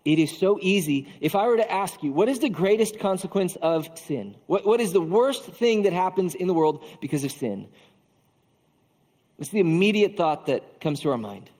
it 0.04 0.18
is 0.18 0.36
so 0.36 0.58
easy. 0.60 1.12
If 1.20 1.36
I 1.36 1.46
were 1.46 1.56
to 1.56 1.70
ask 1.70 2.02
you, 2.02 2.12
what 2.12 2.28
is 2.28 2.40
the 2.40 2.48
greatest 2.48 2.98
consequence 2.98 3.56
of 3.56 3.88
sin? 3.96 4.36
What, 4.46 4.66
what 4.66 4.80
is 4.80 4.92
the 4.92 5.00
worst 5.00 5.44
thing 5.44 5.82
that 5.82 5.92
happens 5.92 6.34
in 6.34 6.48
the 6.48 6.54
world 6.54 6.84
because 7.00 7.22
of 7.22 7.30
sin? 7.30 7.68
What's 9.36 9.50
the 9.50 9.60
immediate 9.60 10.16
thought 10.16 10.46
that 10.46 10.80
comes 10.80 11.00
to 11.00 11.10
our 11.10 11.18
mind? 11.18 11.50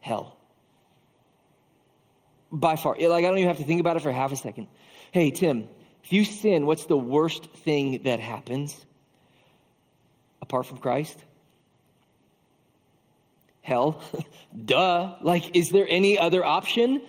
Hell. 0.00 0.36
By 2.50 2.76
far. 2.76 2.96
Like, 2.98 3.24
I 3.24 3.28
don't 3.28 3.38
even 3.38 3.48
have 3.48 3.58
to 3.58 3.64
think 3.64 3.80
about 3.80 3.96
it 3.96 4.02
for 4.02 4.12
half 4.12 4.32
a 4.32 4.36
second. 4.36 4.66
Hey, 5.10 5.30
Tim, 5.30 5.68
if 6.04 6.12
you 6.12 6.24
sin, 6.24 6.66
what's 6.66 6.86
the 6.86 6.96
worst 6.96 7.46
thing 7.46 8.02
that 8.04 8.18
happens 8.18 8.84
apart 10.40 10.66
from 10.66 10.78
Christ? 10.78 11.22
Hell. 13.62 14.02
Duh. 14.64 15.14
Like, 15.22 15.56
is 15.56 15.70
there 15.70 15.86
any 15.88 16.18
other 16.18 16.44
option? 16.44 17.00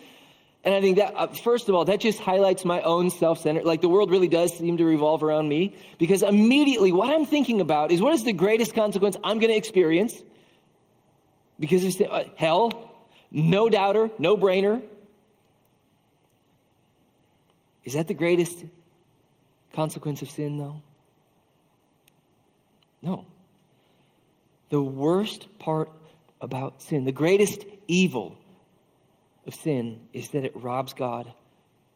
And 0.63 0.73
I 0.73 0.79
think 0.79 0.97
that, 0.97 1.13
uh, 1.15 1.27
first 1.27 1.67
of 1.67 1.75
all, 1.75 1.83
that 1.85 1.99
just 1.99 2.19
highlights 2.19 2.63
my 2.63 2.81
own 2.81 3.09
self 3.09 3.39
centered. 3.39 3.65
Like 3.65 3.81
the 3.81 3.89
world 3.89 4.09
really 4.09 4.29
does 4.29 4.57
seem 4.57 4.77
to 4.77 4.85
revolve 4.85 5.21
around 5.21 5.49
me 5.49 5.75
because 5.97 6.23
immediately 6.23 6.93
what 6.93 7.09
I'm 7.09 7.25
thinking 7.25 7.59
about 7.59 7.91
is 7.91 8.01
what 8.01 8.13
is 8.13 8.23
the 8.23 8.31
greatest 8.31 8.73
consequence 8.73 9.17
I'm 9.23 9.39
going 9.39 9.51
to 9.51 9.57
experience 9.57 10.23
because 11.59 11.99
of 11.99 12.07
uh, 12.09 12.23
hell, 12.37 12.95
no 13.29 13.67
doubter, 13.67 14.09
no 14.17 14.37
brainer. 14.37 14.81
Is 17.83 17.93
that 17.93 18.07
the 18.07 18.13
greatest 18.13 18.63
consequence 19.73 20.21
of 20.21 20.29
sin, 20.29 20.57
though? 20.57 20.81
No. 23.01 23.25
The 24.69 24.81
worst 24.81 25.47
part 25.59 25.91
about 26.43 26.81
sin, 26.81 27.05
the 27.05 27.11
greatest 27.13 27.65
evil 27.87 28.37
of 29.47 29.55
sin, 29.55 30.01
is 30.11 30.29
that 30.29 30.43
it 30.43 30.51
robs 30.55 30.93
God 30.93 31.31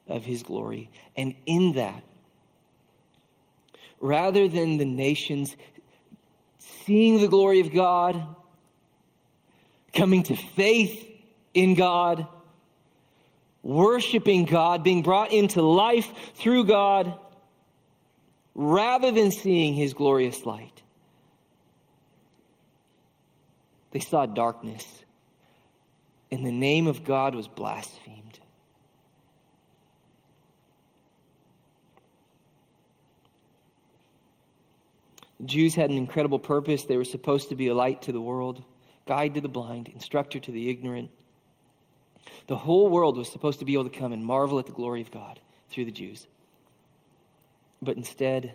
of 0.08 0.24
his 0.24 0.42
glory. 0.42 0.90
And 1.18 1.36
in 1.46 1.74
that, 1.74 2.02
rather 4.00 4.48
than 4.48 4.78
the 4.78 4.86
nations 4.86 5.56
seeing 6.86 7.20
the 7.20 7.28
glory 7.28 7.60
of 7.60 7.74
God, 7.74 8.26
coming 9.94 10.24
to 10.24 10.36
faith 10.36 11.06
in 11.54 11.76
God, 11.76 12.26
worshiping 13.64 14.46
God, 14.46 14.82
being 14.82 15.04
brought 15.04 15.34
into 15.34 15.62
life 15.62 16.10
through 16.36 16.66
God, 16.66 17.20
rather 18.56 19.12
than 19.12 19.32
seeing 19.32 19.74
his 19.74 19.94
glorious 19.94 20.46
light. 20.46 20.82
They 23.98 24.04
saw 24.04 24.28
darkness, 24.28 24.86
and 26.30 26.46
the 26.46 26.52
name 26.52 26.86
of 26.86 27.04
God 27.04 27.34
was 27.34 27.48
blasphemed. 27.48 28.40
The 35.40 35.48
Jews 35.48 35.74
had 35.74 35.90
an 35.90 35.98
incredible 35.98 36.38
purpose. 36.38 36.84
They 36.84 36.96
were 36.96 37.06
supposed 37.06 37.50
to 37.50 37.56
be 37.56 37.70
a 37.70 37.74
light 37.74 38.04
to 38.04 38.12
the 38.12 38.22
world, 38.22 38.64
guide 39.08 39.34
to 39.34 39.42
the 39.42 39.50
blind, 39.50 39.88
instructor 39.88 40.40
to 40.42 40.52
the 40.52 40.70
ignorant. 40.70 41.10
The 42.46 42.56
whole 42.56 42.90
world 42.90 43.18
was 43.18 43.32
supposed 43.32 43.58
to 43.58 43.66
be 43.66 43.74
able 43.74 43.90
to 43.90 44.00
come 44.00 44.14
and 44.14 44.24
marvel 44.24 44.60
at 44.60 44.68
the 44.68 44.74
glory 44.74 45.02
of 45.02 45.10
God 45.10 45.40
through 45.72 45.86
the 45.86 45.92
Jews. 45.92 46.28
But 47.82 47.98
instead, 47.98 48.54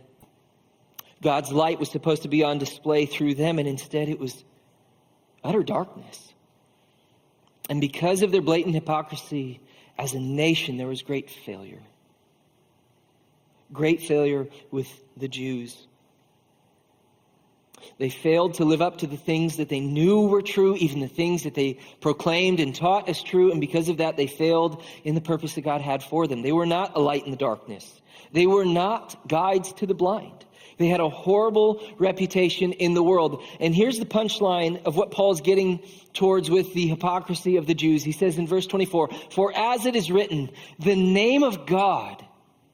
God's 1.21 1.51
light 1.51 1.81
was 1.81 1.91
supposed 1.91 2.23
to 2.23 2.29
be 2.29 2.45
on 2.45 2.59
display 2.59 3.07
through 3.07 3.35
them, 3.35 3.59
and 3.59 3.67
instead 3.67 4.09
it 4.09 4.21
was 4.21 4.45
utter 5.45 5.63
darkness. 5.63 6.33
And 7.69 7.81
because 7.81 8.23
of 8.23 8.33
their 8.33 8.43
blatant 8.43 8.75
hypocrisy, 8.75 9.61
as 9.99 10.15
a 10.15 10.21
nation, 10.21 10.77
there 10.77 10.87
was 10.87 11.03
great 11.03 11.31
failure. 11.31 11.83
Great 13.73 14.03
failure 14.03 14.49
with 14.71 14.89
the 15.17 15.29
Jews. 15.29 15.87
They 17.99 18.11
failed 18.11 18.55
to 18.55 18.65
live 18.65 18.83
up 18.83 18.99
to 18.99 19.07
the 19.07 19.17
things 19.17 19.57
that 19.57 19.69
they 19.69 19.81
knew 19.81 20.27
were 20.27 20.43
true, 20.43 20.77
even 20.77 21.01
the 21.01 21.09
things 21.09 21.45
that 21.45 21.55
they 21.55 21.79
proclaimed 22.01 22.61
and 22.61 22.75
taught 22.75 23.09
as 23.09 23.23
true, 23.23 23.51
and 23.51 23.61
because 23.61 23.89
of 23.89 23.99
that, 23.99 24.17
they 24.17 24.27
failed 24.27 24.83
in 25.05 25.15
the 25.15 25.21
purpose 25.21 25.55
that 25.55 25.63
God 25.63 25.81
had 25.81 26.03
for 26.03 26.27
them. 26.27 26.43
They 26.43 26.53
were 26.53 26.67
not 26.67 26.97
a 26.97 27.01
light 27.01 27.25
in 27.25 27.31
the 27.31 27.37
darkness. 27.37 28.01
They 28.33 28.47
were 28.47 28.65
not 28.65 29.29
guides 29.29 29.73
to 29.75 29.87
the 29.87 29.95
blind. 29.95 30.45
They 30.83 30.89
had 30.89 31.01
a 31.01 31.09
horrible 31.09 31.83
reputation 31.99 32.73
in 32.73 32.95
the 32.95 33.03
world. 33.03 33.43
And 33.61 33.75
here's 33.75 33.99
the 33.99 34.07
punchline 34.07 34.85
of 34.85 34.97
what 34.97 35.11
Paul's 35.11 35.41
getting 35.41 35.81
towards 36.13 36.51
with 36.51 36.75
the 36.75 36.87
hypocrisy 36.87 37.57
of 37.57 37.67
the 37.67 37.75
Jews. 37.75 38.03
He 38.03 38.13
says 38.13 38.37
in 38.37 38.47
verse 38.47 38.67
24, 38.67 39.11
For 39.31 39.57
as 39.57 39.87
it 39.87 39.97
is 39.97 40.11
written, 40.11 40.51
the 40.79 40.97
name 40.97 41.43
of 41.43 41.67
God 41.67 42.25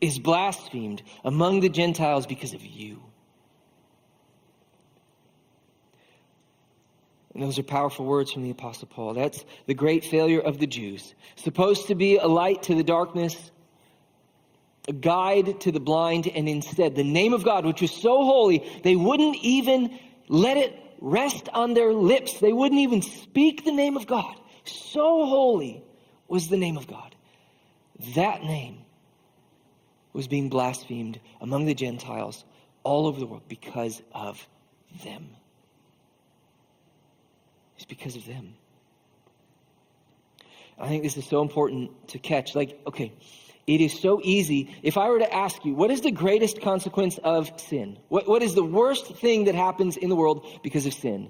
is 0.01 0.19
blasphemed 0.19 1.03
among 1.25 1.61
the 1.61 1.69
Gentiles 1.69 2.27
because 2.27 2.55
of 2.55 2.65
you. 2.65 3.03
And 7.35 7.43
those 7.43 7.59
are 7.59 7.63
powerful 7.63 8.05
words 8.05 8.33
from 8.33 8.43
the 8.43 8.51
Apostle 8.51 8.89
Paul. 8.89 9.15
That's 9.15 9.45
the 9.67 9.75
great 9.75 10.05
failure 10.05 10.41
of 10.41 10.59
the 10.59 10.67
Jews. 10.67 11.15
Supposed 11.37 11.87
to 11.87 11.95
be 11.95 12.17
a 12.17 12.27
light 12.27 12.65
to 12.65 12.75
the 12.75 12.83
darkness, 12.83 13.53
a 14.89 14.93
guide 14.93 15.61
to 15.61 15.71
the 15.71 15.81
blind, 15.81 16.27
and 16.27 16.49
instead, 16.49 16.97
the 16.97 17.05
name 17.05 17.35
of 17.35 17.45
God, 17.45 17.65
which 17.67 17.83
was 17.83 17.93
so 17.93 18.25
holy, 18.25 18.67
they 18.83 18.97
wouldn't 18.97 19.37
even 19.37 19.97
let 20.29 20.57
it 20.57 20.75
rest 21.01 21.49
on 21.53 21.75
their 21.75 21.93
lips. 21.93 22.41
They 22.41 22.53
wouldn't 22.53 22.81
even 22.81 23.03
speak 23.03 23.65
the 23.65 23.73
name 23.73 23.97
of 23.97 24.07
God. 24.07 24.35
So 24.65 25.27
holy 25.27 25.85
was 26.27 26.49
the 26.49 26.57
name 26.57 26.77
of 26.77 26.87
God. 26.87 27.15
That 28.15 28.43
name 28.43 28.79
was 30.13 30.27
being 30.27 30.49
blasphemed 30.49 31.21
among 31.41 31.67
the 31.67 31.75
Gentiles 31.75 32.45
all 32.83 33.07
over 33.07 33.21
the 33.21 33.27
world 33.27 33.43
because 33.49 34.03
of 34.13 34.49
them. 35.05 35.29
It's 37.77 37.85
because 37.85 38.17
of 38.17 38.27
them. 38.27 38.55
I 40.79 40.89
think 40.89 41.03
this 41.03 41.17
is 41.17 41.27
so 41.27 41.43
important 41.43 42.09
to 42.09 42.19
catch. 42.19 42.55
Like, 42.55 42.81
okay, 42.87 43.13
it 43.69 43.83
is 43.83 44.01
so 44.01 44.19
easy. 44.25 44.75
If 44.83 44.97
I 44.97 45.11
were 45.11 45.19
to 45.19 45.33
ask 45.33 45.63
you, 45.63 45.75
what 45.75 45.91
is 45.91 46.01
the 46.01 46.11
greatest 46.11 46.63
consequence 46.63 47.19
of 47.19 47.53
sin? 47.61 47.99
What, 48.09 48.27
what 48.27 48.43
is 48.43 48.55
the 48.55 48.65
worst 48.65 49.15
thing 49.17 49.45
that 49.45 49.55
happens 49.55 49.99
in 49.99 50.09
the 50.09 50.17
world 50.17 50.47
because 50.63 50.87
of 50.87 50.95
sin? 50.95 51.29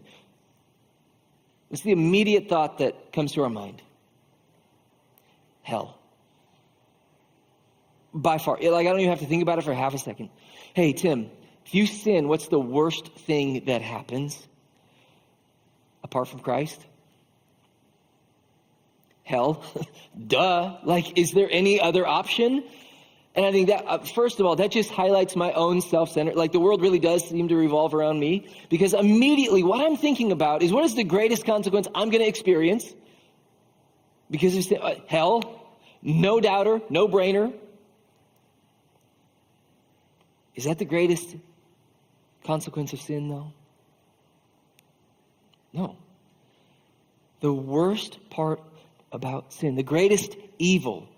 What's 1.67 1.83
the 1.83 1.91
immediate 1.91 2.49
thought 2.49 2.79
that 2.79 3.13
comes 3.13 3.33
to 3.33 3.43
our 3.43 3.51
mind? 3.51 3.83
Hell. 5.63 5.99
By 8.15 8.39
far. 8.39 8.57
Like, 8.57 8.87
I 8.87 8.91
don't 8.91 9.01
even 9.01 9.11
have 9.11 9.21
to 9.21 9.27
think 9.27 9.43
about 9.43 9.59
it 9.59 9.65
for 9.65 9.75
half 9.75 9.93
a 9.93 9.99
second. 9.99 10.31
Hey, 10.75 10.93
Tim, 10.93 11.31
if 11.67 11.75
you 11.75 11.87
sin, 11.87 12.29
what's 12.29 12.47
the 12.47 12.61
worst 12.61 13.09
thing 13.27 13.65
that 13.65 13.83
happens 13.83 14.47
apart 16.05 16.29
from 16.29 16.39
Christ? 16.39 16.87
Hell. 19.29 19.63
Duh. 20.27 20.79
Like, 20.83 21.19
is 21.19 21.33
there 21.33 21.49
any 21.51 21.81
other 21.81 22.07
option? 22.07 22.65
And 23.35 23.45
I 23.45 23.53
think 23.53 23.69
that, 23.69 23.85
uh, 23.87 23.99
first 23.99 24.41
of 24.41 24.47
all, 24.47 24.57
that 24.57 24.71
just 24.71 24.91
highlights 24.91 25.37
my 25.37 25.53
own 25.53 25.81
self 25.81 26.11
centered. 26.11 26.35
Like, 26.35 26.53
the 26.53 26.59
world 26.59 26.81
really 26.81 26.99
does 26.99 27.29
seem 27.29 27.49
to 27.49 27.57
revolve 27.57 27.95
around 27.95 28.19
me 28.19 28.49
because 28.69 28.95
immediately 28.95 29.63
what 29.63 29.81
I'm 29.81 29.97
thinking 29.97 30.33
about 30.33 30.63
is 30.63 30.73
what 30.73 30.85
is 30.85 30.95
the 30.95 31.05
greatest 31.05 31.45
consequence 31.45 31.87
I'm 31.95 32.11
going 32.11 32.23
to 32.23 32.29
experience? 32.29 32.93
Because 34.31 34.57
of 34.57 34.79
uh, 34.83 34.95
hell, 35.07 35.69
no 36.03 36.41
doubter, 36.41 36.81
no 36.91 37.07
brainer. 37.07 37.53
Is 40.55 40.65
that 40.65 40.79
the 40.79 40.85
greatest 40.85 41.37
consequence 42.45 42.93
of 42.93 43.01
sin, 43.01 43.29
though? 43.29 43.53
No. 45.73 45.97
The 47.41 47.53
worst 47.53 48.19
part 48.31 48.61
about 49.13 49.53
sin. 49.53 49.75
The 49.75 49.83
greatest 49.83 50.37
evil 50.59 51.09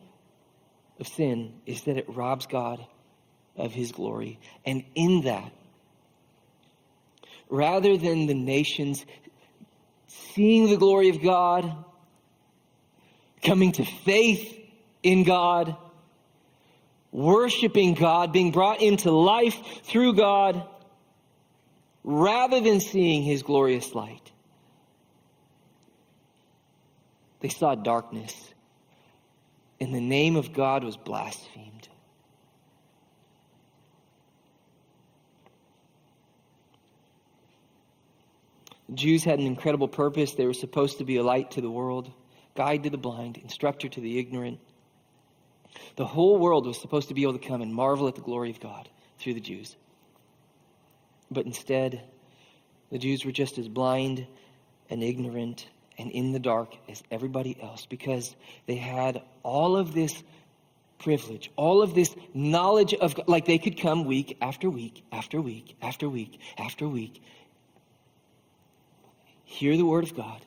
of 0.98 1.08
sin 1.08 1.54
is 1.66 1.82
that 1.82 1.96
it 1.96 2.06
robs 2.08 2.46
God 2.46 2.84
of 3.56 3.72
his 3.72 3.92
glory. 3.92 4.38
And 4.64 4.84
in 4.94 5.22
that, 5.22 5.52
rather 7.48 7.96
than 7.96 8.26
the 8.26 8.34
nations 8.34 9.04
seeing 10.06 10.68
the 10.68 10.76
glory 10.76 11.08
of 11.08 11.22
God, 11.22 11.84
coming 13.42 13.72
to 13.72 13.84
faith 13.84 14.58
in 15.02 15.24
God, 15.24 15.76
worshiping 17.12 17.94
God, 17.94 18.32
being 18.32 18.52
brought 18.52 18.80
into 18.80 19.10
life 19.10 19.82
through 19.84 20.14
God, 20.14 20.62
rather 22.04 22.60
than 22.60 22.80
seeing 22.80 23.22
his 23.22 23.42
glorious 23.42 23.94
light, 23.94 24.30
they 27.40 27.48
saw 27.48 27.74
darkness, 27.74 28.52
and 29.80 29.94
the 29.94 30.00
name 30.00 30.36
of 30.36 30.52
God 30.52 30.84
was 30.84 30.96
blasphemed. 30.96 31.88
The 38.88 38.96
Jews 38.96 39.24
had 39.24 39.38
an 39.38 39.46
incredible 39.46 39.88
purpose. 39.88 40.34
They 40.34 40.46
were 40.46 40.52
supposed 40.52 40.98
to 40.98 41.04
be 41.04 41.16
a 41.16 41.22
light 41.22 41.52
to 41.52 41.60
the 41.60 41.70
world, 41.70 42.10
guide 42.56 42.82
to 42.82 42.90
the 42.90 42.98
blind, 42.98 43.38
instructor 43.38 43.88
to 43.88 44.00
the 44.00 44.18
ignorant. 44.18 44.58
The 45.96 46.06
whole 46.06 46.38
world 46.38 46.66
was 46.66 46.80
supposed 46.80 47.08
to 47.08 47.14
be 47.14 47.22
able 47.22 47.38
to 47.38 47.48
come 47.48 47.62
and 47.62 47.72
marvel 47.72 48.08
at 48.08 48.16
the 48.16 48.20
glory 48.20 48.50
of 48.50 48.60
God 48.60 48.88
through 49.18 49.34
the 49.34 49.40
Jews. 49.40 49.76
But 51.30 51.46
instead, 51.46 52.02
the 52.90 52.98
Jews 52.98 53.24
were 53.24 53.32
just 53.32 53.58
as 53.58 53.68
blind 53.68 54.26
and 54.90 55.02
ignorant 55.02 55.68
and 56.00 56.10
in 56.12 56.32
the 56.32 56.38
dark 56.38 56.74
as 56.88 57.02
everybody 57.10 57.58
else 57.62 57.84
because 57.84 58.34
they 58.66 58.76
had 58.76 59.20
all 59.42 59.76
of 59.76 59.92
this 59.92 60.22
privilege, 60.98 61.50
all 61.56 61.82
of 61.82 61.94
this 61.94 62.16
knowledge 62.32 62.94
of, 62.94 63.14
like 63.26 63.44
they 63.44 63.58
could 63.58 63.78
come 63.78 64.06
week 64.06 64.38
after 64.40 64.70
week 64.70 65.04
after 65.12 65.42
week 65.42 65.76
after 65.82 66.08
week 66.08 66.40
after 66.56 66.88
week, 66.88 67.22
hear 69.44 69.76
the 69.76 69.84
word 69.84 70.04
of 70.04 70.16
God, 70.16 70.40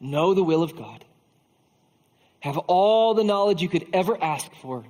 know 0.00 0.32
the 0.32 0.42
will 0.42 0.62
of 0.62 0.74
God, 0.74 1.04
have 2.40 2.56
all 2.56 3.12
the 3.12 3.24
knowledge 3.24 3.60
you 3.60 3.68
could 3.68 3.86
ever 3.92 4.16
ask 4.22 4.50
for, 4.62 4.82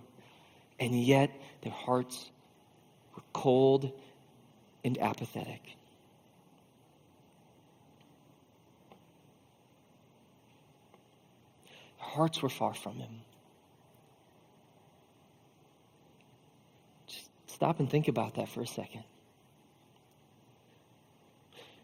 and 0.79 0.95
yet 0.95 1.33
their 1.63 1.73
hearts 1.73 2.31
were 3.17 3.23
cold 3.33 3.91
and 4.85 4.99
apathetic. 4.99 5.77
Hearts 12.11 12.43
were 12.43 12.49
far 12.49 12.75
from 12.75 12.97
Him. 12.97 13.21
Just 17.07 17.29
stop 17.47 17.81
and 17.81 17.91
think 17.91 18.09
about 18.09 18.35
that 18.35 18.49
for 18.49 18.63
a 18.63 18.67
second. 18.67 19.05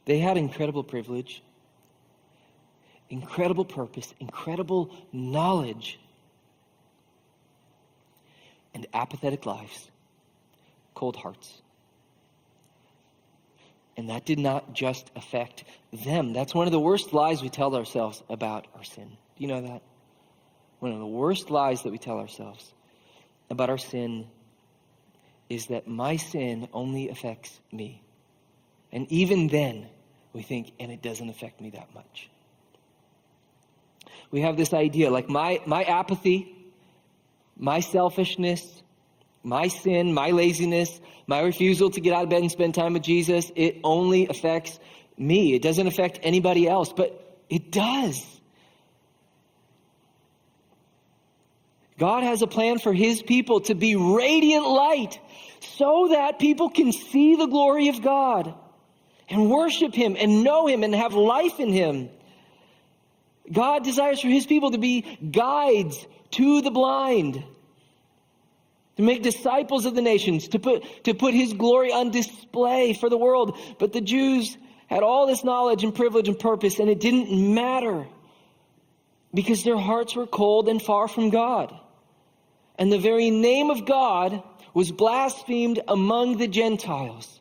They 0.05 0.19
had 0.19 0.37
incredible 0.37 0.85
privilege 0.85 1.43
incredible 3.11 3.65
purpose, 3.65 4.13
incredible 4.21 4.91
knowledge, 5.13 5.99
and 8.75 8.87
apathetic 8.93 9.47
lives, 9.47 9.91
cold 10.95 11.17
hearts. 11.17 11.63
And 13.97 14.11
that 14.11 14.27
did 14.27 14.39
not 14.39 14.75
just 14.75 15.11
affect 15.17 15.65
them. 15.93 16.35
That's 16.35 16.55
one 16.55 16.67
of 16.67 16.73
the 16.73 16.81
worst 16.81 17.15
lies 17.15 17.43
we 17.43 17.49
tell 17.49 17.75
ourselves 17.75 18.23
about 18.29 18.67
our 18.77 18.85
sin. 18.85 19.09
Do 19.09 19.43
you 19.45 19.49
know 19.49 19.63
that? 19.63 19.83
One 20.81 20.93
of 20.93 20.99
the 20.99 21.07
worst 21.07 21.51
lies 21.51 21.83
that 21.83 21.91
we 21.91 21.99
tell 21.99 22.19
ourselves 22.19 22.73
about 23.51 23.71
our 23.71 23.79
sin 23.79 24.27
is 25.49 25.67
that 25.69 25.87
my 25.87 26.17
sin 26.17 26.69
only 26.73 27.09
affects 27.09 27.59
me. 27.73 28.03
And 28.93 29.11
even 29.11 29.49
then, 29.49 29.89
we 30.33 30.43
think, 30.43 30.73
and 30.79 30.91
it 30.91 31.03
doesn't 31.03 31.29
affect 31.29 31.61
me 31.61 31.71
that 31.71 31.95
much 31.95 32.29
we 34.31 34.41
have 34.43 34.57
this 34.57 34.73
idea 34.73 35.11
like 35.11 35.29
my, 35.29 35.61
my 35.67 35.85
apathy, 35.85 36.55
my 37.57 37.81
selfishness, 37.81 38.83
my 39.43 39.69
sin, 39.69 40.13
my 40.13 40.31
laziness, 40.31 41.01
my 41.27 41.41
refusal 41.41 41.91
to 41.91 42.01
get 42.01 42.13
out 42.13 42.25
of 42.25 42.31
bed 42.31 42.43
and 42.43 42.51
spend 42.51 42.75
time 42.75 42.93
with 42.95 43.03
Jesus, 43.03 43.51
it 43.55 43.79
only 43.85 44.29
affects 44.29 44.79
me. 45.17 45.55
It 45.55 45.63
doesn't 45.63 45.87
affect 45.87 46.19
anybody 46.23 46.69
else, 46.69 46.93
but 46.93 47.39
it 47.49 47.71
does. 47.71 48.36
God 51.99 52.25
has 52.25 52.43
a 52.43 52.47
plan 52.47 52.79
for 52.79 52.93
his 52.93 53.23
people 53.23 53.61
to 53.63 53.75
be 53.75 53.97
radiant 53.97 54.67
light 54.67 55.19
so 55.61 56.09
that 56.11 56.39
people 56.39 56.69
can 56.69 56.93
see 56.93 57.37
the 57.37 57.47
glory 57.47 57.89
of 57.89 58.03
God 58.03 58.55
and 59.29 59.51
worship 59.51 59.95
him 59.95 60.17
and 60.19 60.45
know 60.45 60.67
him 60.67 60.83
and 60.83 60.95
have 60.95 61.15
life 61.15 61.59
in 61.59 61.73
him. 61.73 62.11
God 63.51 63.85
desires 63.85 64.21
for 64.21 64.29
his 64.29 64.47
people 64.47 64.73
to 64.73 64.79
be 64.79 65.03
guides 65.31 66.07
to 66.33 66.61
the 66.61 66.71
blind, 66.71 67.43
to 68.97 69.03
make 69.03 69.23
disciples 69.23 69.85
of 69.87 69.95
the 69.95 70.03
nations, 70.03 70.49
to 70.49 70.59
put, 70.59 71.05
to 71.05 71.15
put 71.15 71.33
his 71.33 71.53
glory 71.53 71.93
on 71.93 72.11
display 72.11 72.93
for 72.93 73.09
the 73.09 73.17
world. 73.17 73.59
But 73.79 73.93
the 73.93 74.01
Jews 74.01 74.57
had 74.89 75.03
all 75.03 75.27
this 75.27 75.45
knowledge 75.45 75.85
and 75.85 75.95
privilege 75.95 76.29
and 76.29 76.39
purpose, 76.39 76.79
and 76.79 76.91
it 76.91 77.01
didn't 77.01 77.55
matter 77.55 78.07
because 79.33 79.65
their 79.65 79.79
hearts 79.79 80.15
were 80.15 80.27
cold 80.27 80.69
and 80.69 80.81
far 80.81 81.09
from 81.09 81.31
God. 81.31 81.79
And 82.79 82.93
the 82.93 82.99
very 82.99 83.31
name 83.31 83.71
of 83.71 83.87
God 83.87 84.43
was 84.75 84.93
blasphemed 84.93 85.81
among 85.89 86.37
the 86.37 86.47
Gentiles. 86.47 87.41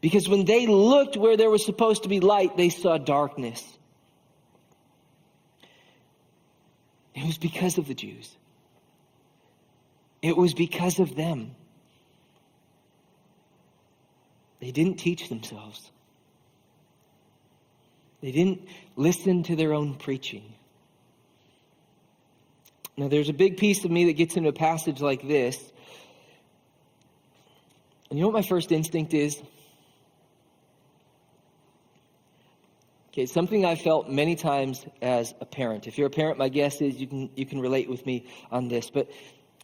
Because 0.00 0.28
when 0.28 0.44
they 0.44 0.66
looked 0.66 1.16
where 1.16 1.36
there 1.36 1.50
was 1.50 1.64
supposed 1.64 2.04
to 2.04 2.08
be 2.08 2.20
light, 2.20 2.56
they 2.56 2.68
saw 2.68 2.96
darkness. 2.96 3.62
It 7.14 7.26
was 7.26 7.36
because 7.36 7.76
of 7.76 7.86
the 7.86 7.94
Jews. 7.94 8.34
It 10.22 10.36
was 10.36 10.54
because 10.54 11.00
of 11.00 11.16
them. 11.16 11.54
They 14.60 14.70
didn't 14.70 14.98
teach 14.98 15.28
themselves. 15.28 15.90
They 18.20 18.30
didn't 18.30 18.66
listen 18.96 19.42
to 19.44 19.56
their 19.56 19.72
own 19.72 19.94
preaching. 19.94 20.54
Now, 23.00 23.08
there's 23.08 23.30
a 23.30 23.32
big 23.32 23.56
piece 23.56 23.82
of 23.86 23.90
me 23.90 24.04
that 24.04 24.12
gets 24.12 24.36
into 24.36 24.50
a 24.50 24.52
passage 24.52 25.00
like 25.00 25.26
this. 25.26 25.56
And 28.10 28.18
you 28.18 28.22
know 28.22 28.28
what 28.28 28.34
my 28.34 28.46
first 28.46 28.72
instinct 28.72 29.14
is? 29.14 29.40
Okay, 33.08 33.24
something 33.24 33.64
I 33.64 33.76
felt 33.76 34.10
many 34.10 34.36
times 34.36 34.84
as 35.00 35.32
a 35.40 35.46
parent. 35.46 35.86
If 35.86 35.96
you're 35.96 36.08
a 36.08 36.10
parent, 36.10 36.36
my 36.36 36.50
guess 36.50 36.82
is 36.82 37.00
you 37.00 37.06
can 37.06 37.30
you 37.36 37.46
can 37.46 37.58
relate 37.58 37.88
with 37.88 38.04
me 38.04 38.26
on 38.50 38.68
this. 38.68 38.90
But 38.90 39.08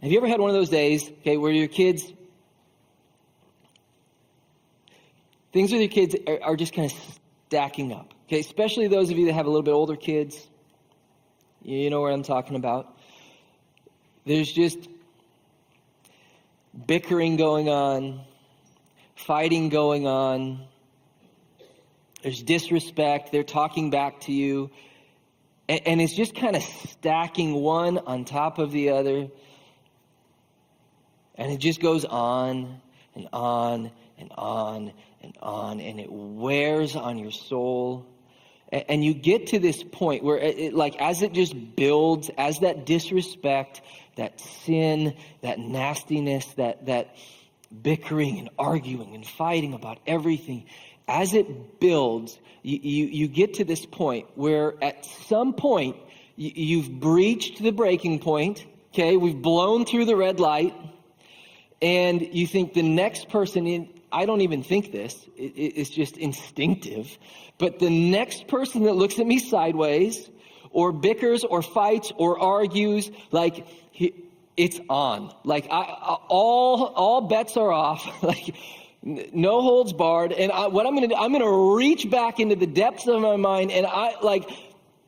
have 0.00 0.10
you 0.10 0.16
ever 0.16 0.28
had 0.28 0.40
one 0.40 0.48
of 0.48 0.56
those 0.56 0.70
days, 0.70 1.06
okay, 1.20 1.36
where 1.36 1.52
your 1.52 1.68
kids 1.68 2.10
things 5.52 5.72
with 5.72 5.82
your 5.82 5.90
kids 5.90 6.16
are, 6.26 6.42
are 6.42 6.56
just 6.56 6.72
kind 6.72 6.90
of 6.90 6.96
stacking 7.48 7.92
up. 7.92 8.14
Okay, 8.28 8.40
especially 8.40 8.88
those 8.88 9.10
of 9.10 9.18
you 9.18 9.26
that 9.26 9.34
have 9.34 9.44
a 9.44 9.50
little 9.50 9.62
bit 9.62 9.72
older 9.72 9.94
kids. 9.94 10.48
You 11.62 11.90
know 11.90 12.00
what 12.00 12.14
I'm 12.14 12.22
talking 12.22 12.56
about. 12.56 12.95
There's 14.26 14.52
just 14.52 14.78
bickering 16.86 17.36
going 17.36 17.68
on, 17.68 18.20
fighting 19.14 19.70
going 19.70 20.06
on 20.06 20.66
there's 22.26 22.42
disrespect. 22.42 23.30
They're 23.30 23.44
talking 23.44 23.90
back 23.90 24.22
to 24.22 24.32
you. 24.32 24.72
And, 25.68 25.80
and 25.86 26.00
it's 26.00 26.12
just 26.12 26.34
kind 26.34 26.56
of 26.56 26.62
stacking 26.64 27.54
one 27.54 27.98
on 27.98 28.24
top 28.24 28.58
of 28.58 28.72
the 28.72 28.90
other. 28.90 29.28
And 31.36 31.52
it 31.52 31.58
just 31.58 31.80
goes 31.80 32.04
on 32.04 32.80
and 33.14 33.28
on 33.32 33.92
and 34.18 34.32
on 34.36 34.92
and 35.22 35.38
on. 35.40 35.80
And 35.80 36.00
it 36.00 36.10
wears 36.10 36.96
on 36.96 37.16
your 37.16 37.30
soul. 37.30 38.04
And, 38.70 38.84
and 38.88 39.04
you 39.04 39.14
get 39.14 39.46
to 39.48 39.60
this 39.60 39.84
point 39.84 40.24
where, 40.24 40.38
it, 40.38 40.58
it, 40.58 40.74
like, 40.74 40.96
as 40.96 41.22
it 41.22 41.32
just 41.32 41.54
builds, 41.76 42.28
as 42.36 42.58
that 42.58 42.86
disrespect, 42.86 43.82
that 44.16 44.40
sin, 44.40 45.14
that 45.42 45.58
nastiness, 45.58 46.46
that, 46.54 46.86
that 46.86 47.14
bickering 47.82 48.38
and 48.38 48.50
arguing 48.58 49.14
and 49.14 49.26
fighting 49.26 49.74
about 49.74 49.98
everything, 50.06 50.66
as 51.08 51.34
it 51.34 51.80
builds, 51.80 52.38
you, 52.62 52.78
you, 52.82 53.06
you, 53.06 53.28
get 53.28 53.54
to 53.54 53.64
this 53.64 53.86
point 53.86 54.26
where 54.34 54.74
at 54.82 55.04
some 55.28 55.52
point 55.52 55.96
you, 56.34 56.50
you've 56.54 57.00
breached 57.00 57.62
the 57.62 57.70
breaking 57.70 58.18
point. 58.18 58.64
Okay, 58.92 59.16
we've 59.16 59.40
blown 59.40 59.84
through 59.84 60.06
the 60.06 60.16
red 60.16 60.40
light, 60.40 60.74
and 61.82 62.20
you 62.20 62.46
think 62.46 62.72
the 62.72 62.82
next 62.82 63.28
person 63.28 63.66
in, 63.66 63.88
I 64.10 64.24
don't 64.24 64.40
even 64.40 64.62
think 64.62 64.90
this, 64.90 65.14
it, 65.36 65.52
it's 65.54 65.90
just 65.90 66.16
instinctive, 66.16 67.16
but 67.58 67.78
the 67.78 67.90
next 67.90 68.48
person 68.48 68.84
that 68.84 68.94
looks 68.94 69.18
at 69.18 69.26
me 69.26 69.38
sideways, 69.38 70.30
or 70.70 70.92
bickers, 70.92 71.44
or 71.44 71.62
fights, 71.62 72.12
or 72.16 72.38
argues, 72.38 73.10
like, 73.30 73.66
it's 74.56 74.80
on. 74.88 75.34
Like, 75.44 75.66
I, 75.70 76.18
all, 76.28 76.84
all 76.86 77.20
bets 77.22 77.56
are 77.56 77.72
off. 77.72 78.06
like, 78.22 78.54
no 79.06 79.62
holds 79.62 79.92
barred. 79.92 80.32
And 80.32 80.50
I, 80.50 80.66
what 80.66 80.86
I'm 80.86 80.94
to 81.08 81.14
do, 81.14 81.14
I'm 81.14 81.32
to 81.44 81.76
reach 81.76 82.10
back 82.10 82.40
into 82.40 82.56
the 82.56 82.66
depths 82.66 83.06
of 83.06 83.20
my 83.20 83.36
mind 83.36 83.70
and 83.70 83.86
I 83.86 84.20
like 84.20 84.50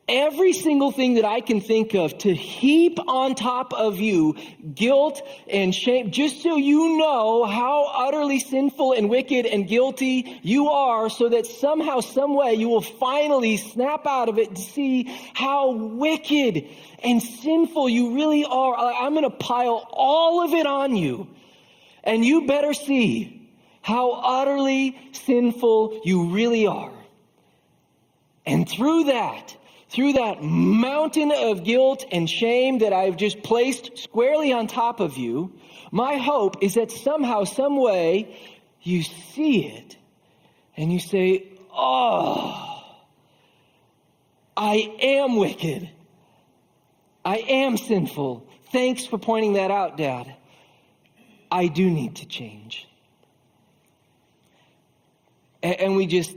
every 0.09 0.53
single 0.53 0.91
thing 0.91 1.13
that 1.13 1.25
I 1.25 1.39
can 1.39 1.61
think 1.61 1.93
of 1.93 2.17
to 2.19 2.33
heap 2.33 2.99
on 3.07 3.35
top 3.35 3.73
of 3.73 3.99
you 3.99 4.35
guilt 4.73 5.21
and 5.47 5.73
shame, 5.73 6.11
just 6.11 6.41
so 6.41 6.57
you 6.57 6.97
know 6.97 7.45
how 7.45 7.85
utterly 7.85 8.39
sinful 8.39 8.93
and 8.93 9.09
wicked 9.09 9.45
and 9.45 9.67
guilty 9.67 10.39
you 10.41 10.69
are, 10.69 11.09
so 11.09 11.29
that 11.29 11.45
somehow, 11.45 11.99
some 11.99 12.33
way, 12.35 12.55
you 12.55 12.67
will 12.67 12.81
finally 12.81 13.57
snap 13.57 14.05
out 14.07 14.27
of 14.27 14.39
it 14.39 14.55
to 14.55 14.61
see 14.61 15.03
how 15.33 15.71
wicked 15.71 16.67
and 17.03 17.21
sinful 17.21 17.87
you 17.87 18.15
really 18.15 18.43
are. 18.43 18.75
I'm 18.75 19.13
going 19.13 19.23
to 19.23 19.29
pile 19.29 19.87
all 19.91 20.43
of 20.43 20.53
it 20.53 20.65
on 20.65 20.95
you. 20.95 21.27
And 22.03 22.25
you 22.25 22.47
better 22.47 22.73
see 22.73 23.51
how 23.81 24.11
utterly 24.11 24.97
sinful 25.11 26.01
you 26.03 26.29
really 26.29 26.65
are. 26.65 26.91
And 28.45 28.67
through 28.67 29.05
that, 29.05 29.55
through 29.89 30.13
that 30.13 30.43
mountain 30.43 31.31
of 31.31 31.63
guilt 31.63 32.05
and 32.11 32.29
shame 32.29 32.79
that 32.79 32.93
I've 32.93 33.17
just 33.17 33.41
placed 33.41 33.97
squarely 33.97 34.53
on 34.53 34.67
top 34.67 34.99
of 34.99 35.17
you, 35.17 35.53
my 35.91 36.17
hope 36.17 36.61
is 36.61 36.75
that 36.75 36.91
somehow, 36.91 37.43
some 37.43 37.77
way, 37.77 38.37
you 38.81 39.03
see 39.03 39.65
it 39.65 39.97
and 40.77 40.93
you 40.93 40.99
say, 40.99 41.45
Oh, 41.71 42.69
I 44.55 44.95
am 45.01 45.37
wicked. 45.37 45.89
I 47.23 47.37
am 47.37 47.77
sinful. 47.77 48.47
Thanks 48.71 49.05
for 49.05 49.17
pointing 49.17 49.53
that 49.53 49.71
out, 49.71 49.97
Dad. 49.97 50.35
I 51.51 51.67
do 51.67 51.89
need 51.89 52.17
to 52.17 52.25
change. 52.25 52.87
And, 55.61 55.95
we 55.95 56.07
just, 56.07 56.35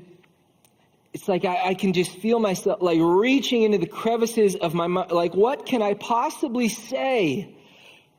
it's 1.12 1.29
like 1.29 1.44
I, 1.44 1.70
I, 1.70 1.75
can 1.75 1.92
just 1.92 2.11
feel 2.11 2.40
myself 2.40 2.81
like 2.81 2.98
reaching 3.01 3.62
into 3.62 3.79
the 3.79 3.87
crevices 3.87 4.57
of 4.57 4.72
my 4.72 4.87
mind. 4.87 5.11
Like, 5.11 5.35
what 5.35 5.66
can 5.66 5.83
I 5.83 5.94
possibly 5.94 6.68
say 6.68 7.55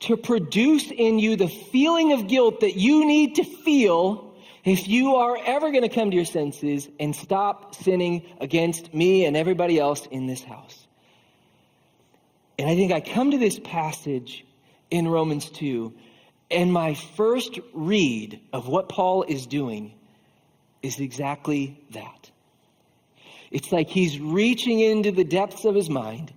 to 0.02 0.16
produce 0.16 0.92
in 0.92 1.18
you 1.18 1.36
the 1.36 1.48
feeling 1.48 2.12
of 2.14 2.28
guilt 2.28 2.60
that 2.60 2.76
you 2.76 3.06
need 3.06 3.36
to 3.36 3.44
feel 3.44 4.36
if 4.64 4.88
you 4.88 5.16
are 5.16 5.38
ever 5.44 5.72
going 5.72 5.82
to 5.82 5.90
come 5.90 6.12
to 6.12 6.16
your 6.16 6.26
senses 6.26 6.88
and 7.00 7.16
stop 7.16 7.74
sinning 7.76 8.24
against 8.40 8.94
me 8.94 9.26
and 9.26 9.36
everybody 9.36 9.80
else 9.80 10.06
in 10.12 10.28
this 10.28 10.44
house? 10.44 10.88
And 12.60 12.70
I 12.70 12.76
think 12.76 12.92
I 12.92 13.02
come 13.02 13.32
to 13.32 13.40
this 13.40 13.60
passage 13.60 14.46
in 14.92 15.08
Romans 15.08 15.50
2, 15.50 15.92
and 16.52 16.72
my 16.72 16.94
first 16.94 17.60
read 17.74 18.40
of 18.54 18.68
what 18.68 18.88
Paul 18.88 19.24
is 19.24 19.48
doing 19.48 19.96
is 20.84 21.00
exactly 21.00 21.82
that. 21.92 22.30
It's 23.54 23.72
like 23.72 23.88
he's 23.88 24.20
reaching 24.20 24.80
into 24.80 25.12
the 25.12 25.24
depths 25.24 25.63
of 25.63 25.76
his 25.76 25.88
mind 25.89 26.34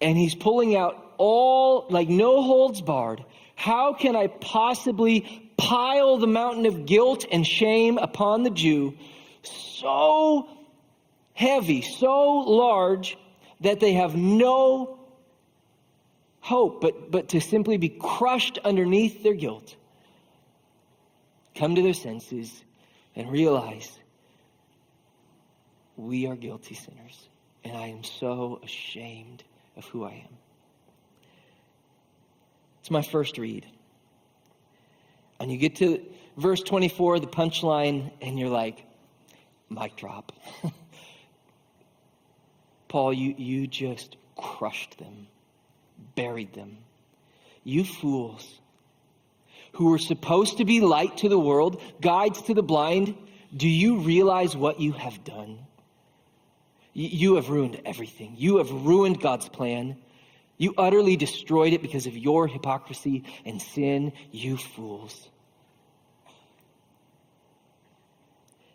and 0.00 0.16
he's 0.16 0.36
pulling 0.36 0.76
out 0.76 1.14
all, 1.18 1.86
like 1.90 2.08
no 2.08 2.42
holds 2.42 2.80
barred. 2.80 3.24
How 3.56 3.92
can 3.92 4.14
I 4.14 4.28
possibly 4.28 5.52
pile 5.56 6.16
the 6.16 6.28
mountain 6.28 6.64
of 6.64 6.86
guilt 6.86 7.26
and 7.30 7.44
shame 7.44 7.98
upon 7.98 8.44
the 8.44 8.50
Jew 8.50 8.94
so 9.42 10.48
heavy, 11.34 11.82
so 11.82 12.38
large 12.38 13.18
that 13.60 13.80
they 13.80 13.94
have 13.94 14.14
no 14.14 15.00
hope 16.38 16.80
but, 16.80 17.10
but 17.10 17.30
to 17.30 17.40
simply 17.40 17.78
be 17.78 17.88
crushed 17.88 18.60
underneath 18.64 19.24
their 19.24 19.34
guilt? 19.34 19.74
Come 21.56 21.74
to 21.74 21.82
their 21.82 21.94
senses 21.94 22.62
and 23.16 23.28
realize 23.28 23.98
we 25.98 26.26
are 26.28 26.36
guilty 26.36 26.74
sinners, 26.74 27.28
and 27.64 27.76
I 27.76 27.88
am 27.88 28.04
so 28.04 28.60
ashamed 28.62 29.42
of 29.76 29.84
who 29.86 30.04
I 30.04 30.12
am. 30.12 30.36
It's 32.80 32.90
my 32.90 33.02
first 33.02 33.36
read. 33.36 33.66
And 35.40 35.50
you 35.50 35.58
get 35.58 35.76
to 35.76 36.00
verse 36.36 36.62
24, 36.62 37.18
the 37.20 37.26
punchline, 37.26 38.12
and 38.22 38.38
you're 38.38 38.48
like, 38.48 38.86
mic 39.68 39.96
drop. 39.96 40.32
Paul, 42.88 43.12
you, 43.12 43.34
you 43.36 43.66
just 43.66 44.16
crushed 44.36 44.98
them, 44.98 45.26
buried 46.14 46.54
them. 46.54 46.78
You 47.64 47.84
fools 47.84 48.60
who 49.72 49.90
were 49.90 49.98
supposed 49.98 50.58
to 50.58 50.64
be 50.64 50.80
light 50.80 51.18
to 51.18 51.28
the 51.28 51.38
world, 51.38 51.82
guides 52.00 52.40
to 52.42 52.54
the 52.54 52.62
blind, 52.62 53.16
do 53.54 53.68
you 53.68 53.98
realize 53.98 54.56
what 54.56 54.80
you 54.80 54.92
have 54.92 55.22
done? 55.24 55.58
You 56.98 57.36
have 57.36 57.48
ruined 57.48 57.80
everything. 57.84 58.34
You 58.36 58.56
have 58.56 58.72
ruined 58.72 59.20
God's 59.20 59.48
plan. 59.48 59.96
You 60.56 60.74
utterly 60.76 61.16
destroyed 61.16 61.72
it 61.72 61.80
because 61.80 62.08
of 62.08 62.16
your 62.16 62.48
hypocrisy 62.48 63.22
and 63.44 63.62
sin, 63.62 64.12
you 64.32 64.56
fools. 64.56 65.28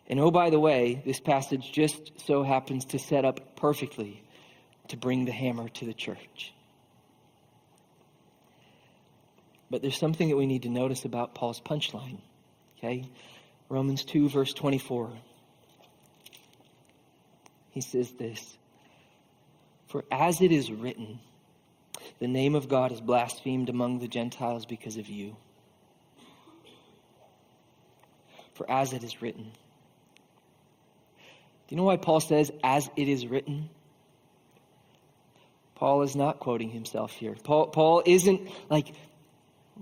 And 0.08 0.18
oh, 0.18 0.30
by 0.30 0.48
the 0.48 0.58
way, 0.58 1.02
this 1.04 1.20
passage 1.20 1.70
just 1.70 2.18
so 2.26 2.42
happens 2.42 2.86
to 2.86 2.98
set 2.98 3.26
up 3.26 3.56
perfectly 3.56 4.22
to 4.88 4.96
bring 4.96 5.26
the 5.26 5.32
hammer 5.32 5.68
to 5.68 5.84
the 5.84 5.94
church. 5.94 6.54
But 9.68 9.82
there's 9.82 9.98
something 9.98 10.30
that 10.30 10.36
we 10.36 10.46
need 10.46 10.62
to 10.62 10.70
notice 10.70 11.04
about 11.04 11.34
Paul's 11.34 11.60
punchline. 11.60 12.20
Okay? 12.78 13.06
Romans 13.68 14.02
2, 14.04 14.30
verse 14.30 14.54
24 14.54 15.12
he 17.74 17.80
says 17.80 18.12
this 18.12 18.56
For 19.88 20.04
as 20.10 20.40
it 20.40 20.52
is 20.52 20.70
written, 20.70 21.18
the 22.20 22.28
name 22.28 22.54
of 22.54 22.68
God 22.68 22.92
is 22.92 23.00
blasphemed 23.00 23.68
among 23.68 23.98
the 23.98 24.08
Gentiles 24.08 24.64
because 24.64 24.96
of 24.96 25.08
you. 25.08 25.36
For 28.54 28.70
as 28.70 28.92
it 28.92 29.02
is 29.02 29.20
written. 29.20 29.50
Do 31.66 31.74
you 31.74 31.76
know 31.76 31.82
why 31.82 31.96
Paul 31.96 32.20
says, 32.20 32.52
as 32.62 32.88
it 32.94 33.08
is 33.08 33.26
written? 33.26 33.68
Paul 35.74 36.02
is 36.02 36.14
not 36.14 36.38
quoting 36.38 36.70
himself 36.70 37.10
here. 37.10 37.34
Paul, 37.42 37.66
Paul 37.68 38.04
isn't 38.06 38.48
like 38.70 38.94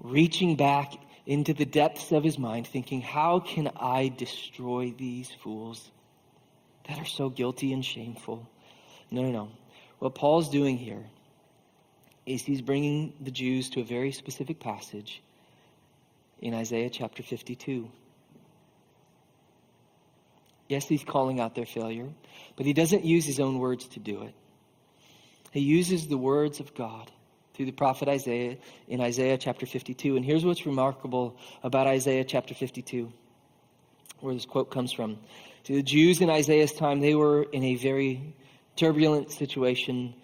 reaching 0.01 0.57
back 0.57 0.95
into 1.27 1.53
the 1.53 1.67
depths 1.67 2.11
of 2.13 2.25
his 2.25 2.39
mind, 2.39 2.67
thinking, 2.67 3.03
how 3.03 3.41
can 3.41 3.71
I 3.77 4.09
destroy 4.09 4.95
these 4.97 5.31
fools? 5.43 5.91
That 6.89 6.99
are 6.99 7.07
so 7.07 7.29
guilty 7.29 7.73
and 7.73 7.85
shameful. 7.85 8.49
No, 9.11 9.23
no, 9.23 9.31
no. 9.31 9.49
What 9.99 10.15
Paul's 10.15 10.49
doing 10.49 10.79
here 10.79 11.05
is 12.27 12.43
he's 12.43 12.63
bringing 12.63 13.13
the 13.21 13.31
Jews 13.31 13.71
to 13.71 13.81
a 13.81 13.85
very 13.85 14.13
specific 14.13 14.61
passage 14.61 15.23
in 16.41 16.55
Isaiah 16.55 16.91
chapter 16.91 17.23
52. 17.23 17.91
Yes, 20.69 20.87
he's 20.89 21.05
calling 21.05 21.41
out 21.41 21.55
their 21.55 21.67
failure, 21.67 22.09
but 22.57 22.67
he 22.67 22.73
doesn't 22.73 23.05
use 23.05 23.25
his 23.25 23.41
own 23.41 23.59
words 23.59 23.87
to 23.89 24.01
do 24.01 24.23
it. 24.23 24.35
He 25.51 25.61
uses 25.61 26.09
the 26.09 26.17
words 26.17 26.61
of 26.61 26.75
God 26.75 27.11
through 27.55 27.67
the 27.67 27.73
prophet 27.73 28.09
Isaiah 28.09 28.57
in 28.89 29.01
Isaiah 29.01 29.37
chapter 29.37 29.67
52. 29.67 30.17
And 30.17 30.25
here's 30.25 30.45
what's 30.45 30.65
remarkable 30.65 31.37
about 31.63 31.87
Isaiah 31.87 32.25
chapter 32.25 32.55
52, 32.55 33.13
where 34.23 34.35
this 34.35 34.47
quote 34.47 34.71
comes 34.71 34.93
from. 34.93 35.19
To 35.65 35.75
the 35.75 35.83
Jews 35.83 36.21
in 36.21 36.31
Isaiah's 36.31 36.73
time, 36.73 37.01
they 37.01 37.15
were 37.15 37.43
in 37.43 37.63
a 37.63 37.75
very 37.77 38.35
turbulent 38.77 39.31
situation 39.31 40.15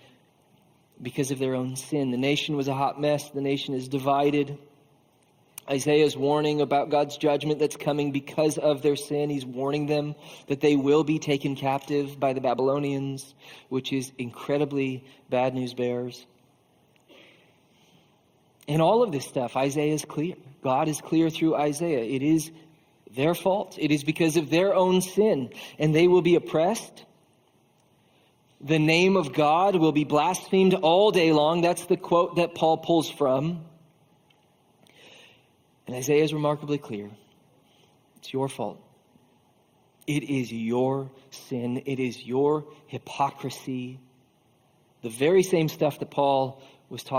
because 1.01 1.31
of 1.31 1.39
their 1.39 1.55
own 1.55 1.77
sin. 1.77 2.11
The 2.11 2.17
nation 2.17 2.57
was 2.57 2.69
a 2.69 2.75
hot 2.75 3.01
mess, 3.01 3.31
the 3.31 3.41
nation 3.41 3.75
is 3.75 3.89
divided. 3.89 4.59
Isaiah's 5.71 6.17
warning 6.17 6.63
about 6.63 6.89
God's 6.89 7.19
judgment 7.19 7.59
that's 7.59 7.77
coming 7.77 8.11
because 8.11 8.57
of 8.57 8.81
their 8.81 8.97
sin. 8.97 9.29
He's 9.29 9.45
warning 9.45 9.87
them 9.87 10.15
that 10.47 10.61
they 10.61 10.77
will 10.77 11.05
be 11.05 11.19
taken 11.19 11.57
captive 11.57 12.19
by 12.19 12.33
the 12.33 12.41
Babylonians, 12.41 13.35
which 13.69 13.93
is 13.93 14.11
incredibly 14.17 15.05
bad 15.29 15.55
news 15.55 15.75
bears. 15.75 16.25
And 18.67 18.81
all 18.81 19.03
of 19.03 19.13
this 19.13 19.27
stuff, 19.27 19.57
Isaiah 19.57 19.93
is 19.93 20.05
clear. 20.05 20.35
God 20.63 20.89
is 20.89 21.01
clear 21.01 21.31
through 21.31 21.55
Isaiah. 21.55 22.03
It 22.03 22.23
is 22.23 22.51
their 23.11 23.35
fault. 23.35 23.77
It 23.79 23.91
is 23.91 24.05
because 24.05 24.37
of 24.37 24.51
their 24.51 24.75
own 24.75 25.01
sin, 25.01 25.51
and 25.79 25.95
they 25.95 26.09
will 26.09 26.23
be 26.23 26.35
oppressed. 26.35 27.05
The 28.61 28.79
name 28.79 29.17
of 29.17 29.33
God 29.33 29.77
will 29.77 29.93
be 29.93 30.05
blasphemed 30.05 30.75
all 30.75 31.11
day 31.11 31.33
long. 31.33 31.61
That's 31.61 31.87
the 31.87 31.97
quote 31.97 32.37
that 32.37 32.55
Paul 32.55 32.79
pulls 32.79 33.09
from. 33.09 33.65
And 35.87 35.97
Isaiah 35.97 36.25
is 36.25 36.35
remarkably 36.35 36.79
clear. 36.79 37.09
It's 38.17 38.33
your 38.33 38.49
fault. 38.49 38.83
It 40.07 40.25
is 40.25 40.53
your 40.53 41.11
sin. 41.31 41.83
It 41.87 42.01
is 42.01 42.25
your 42.25 42.67
hypocrisy. 42.87 44.01
The 45.03 45.11
very 45.11 45.43
same 45.43 45.69
stuff 45.69 46.01
that 46.01 46.11
Paul 46.11 46.61
was 46.89 47.05
talking 47.05 47.07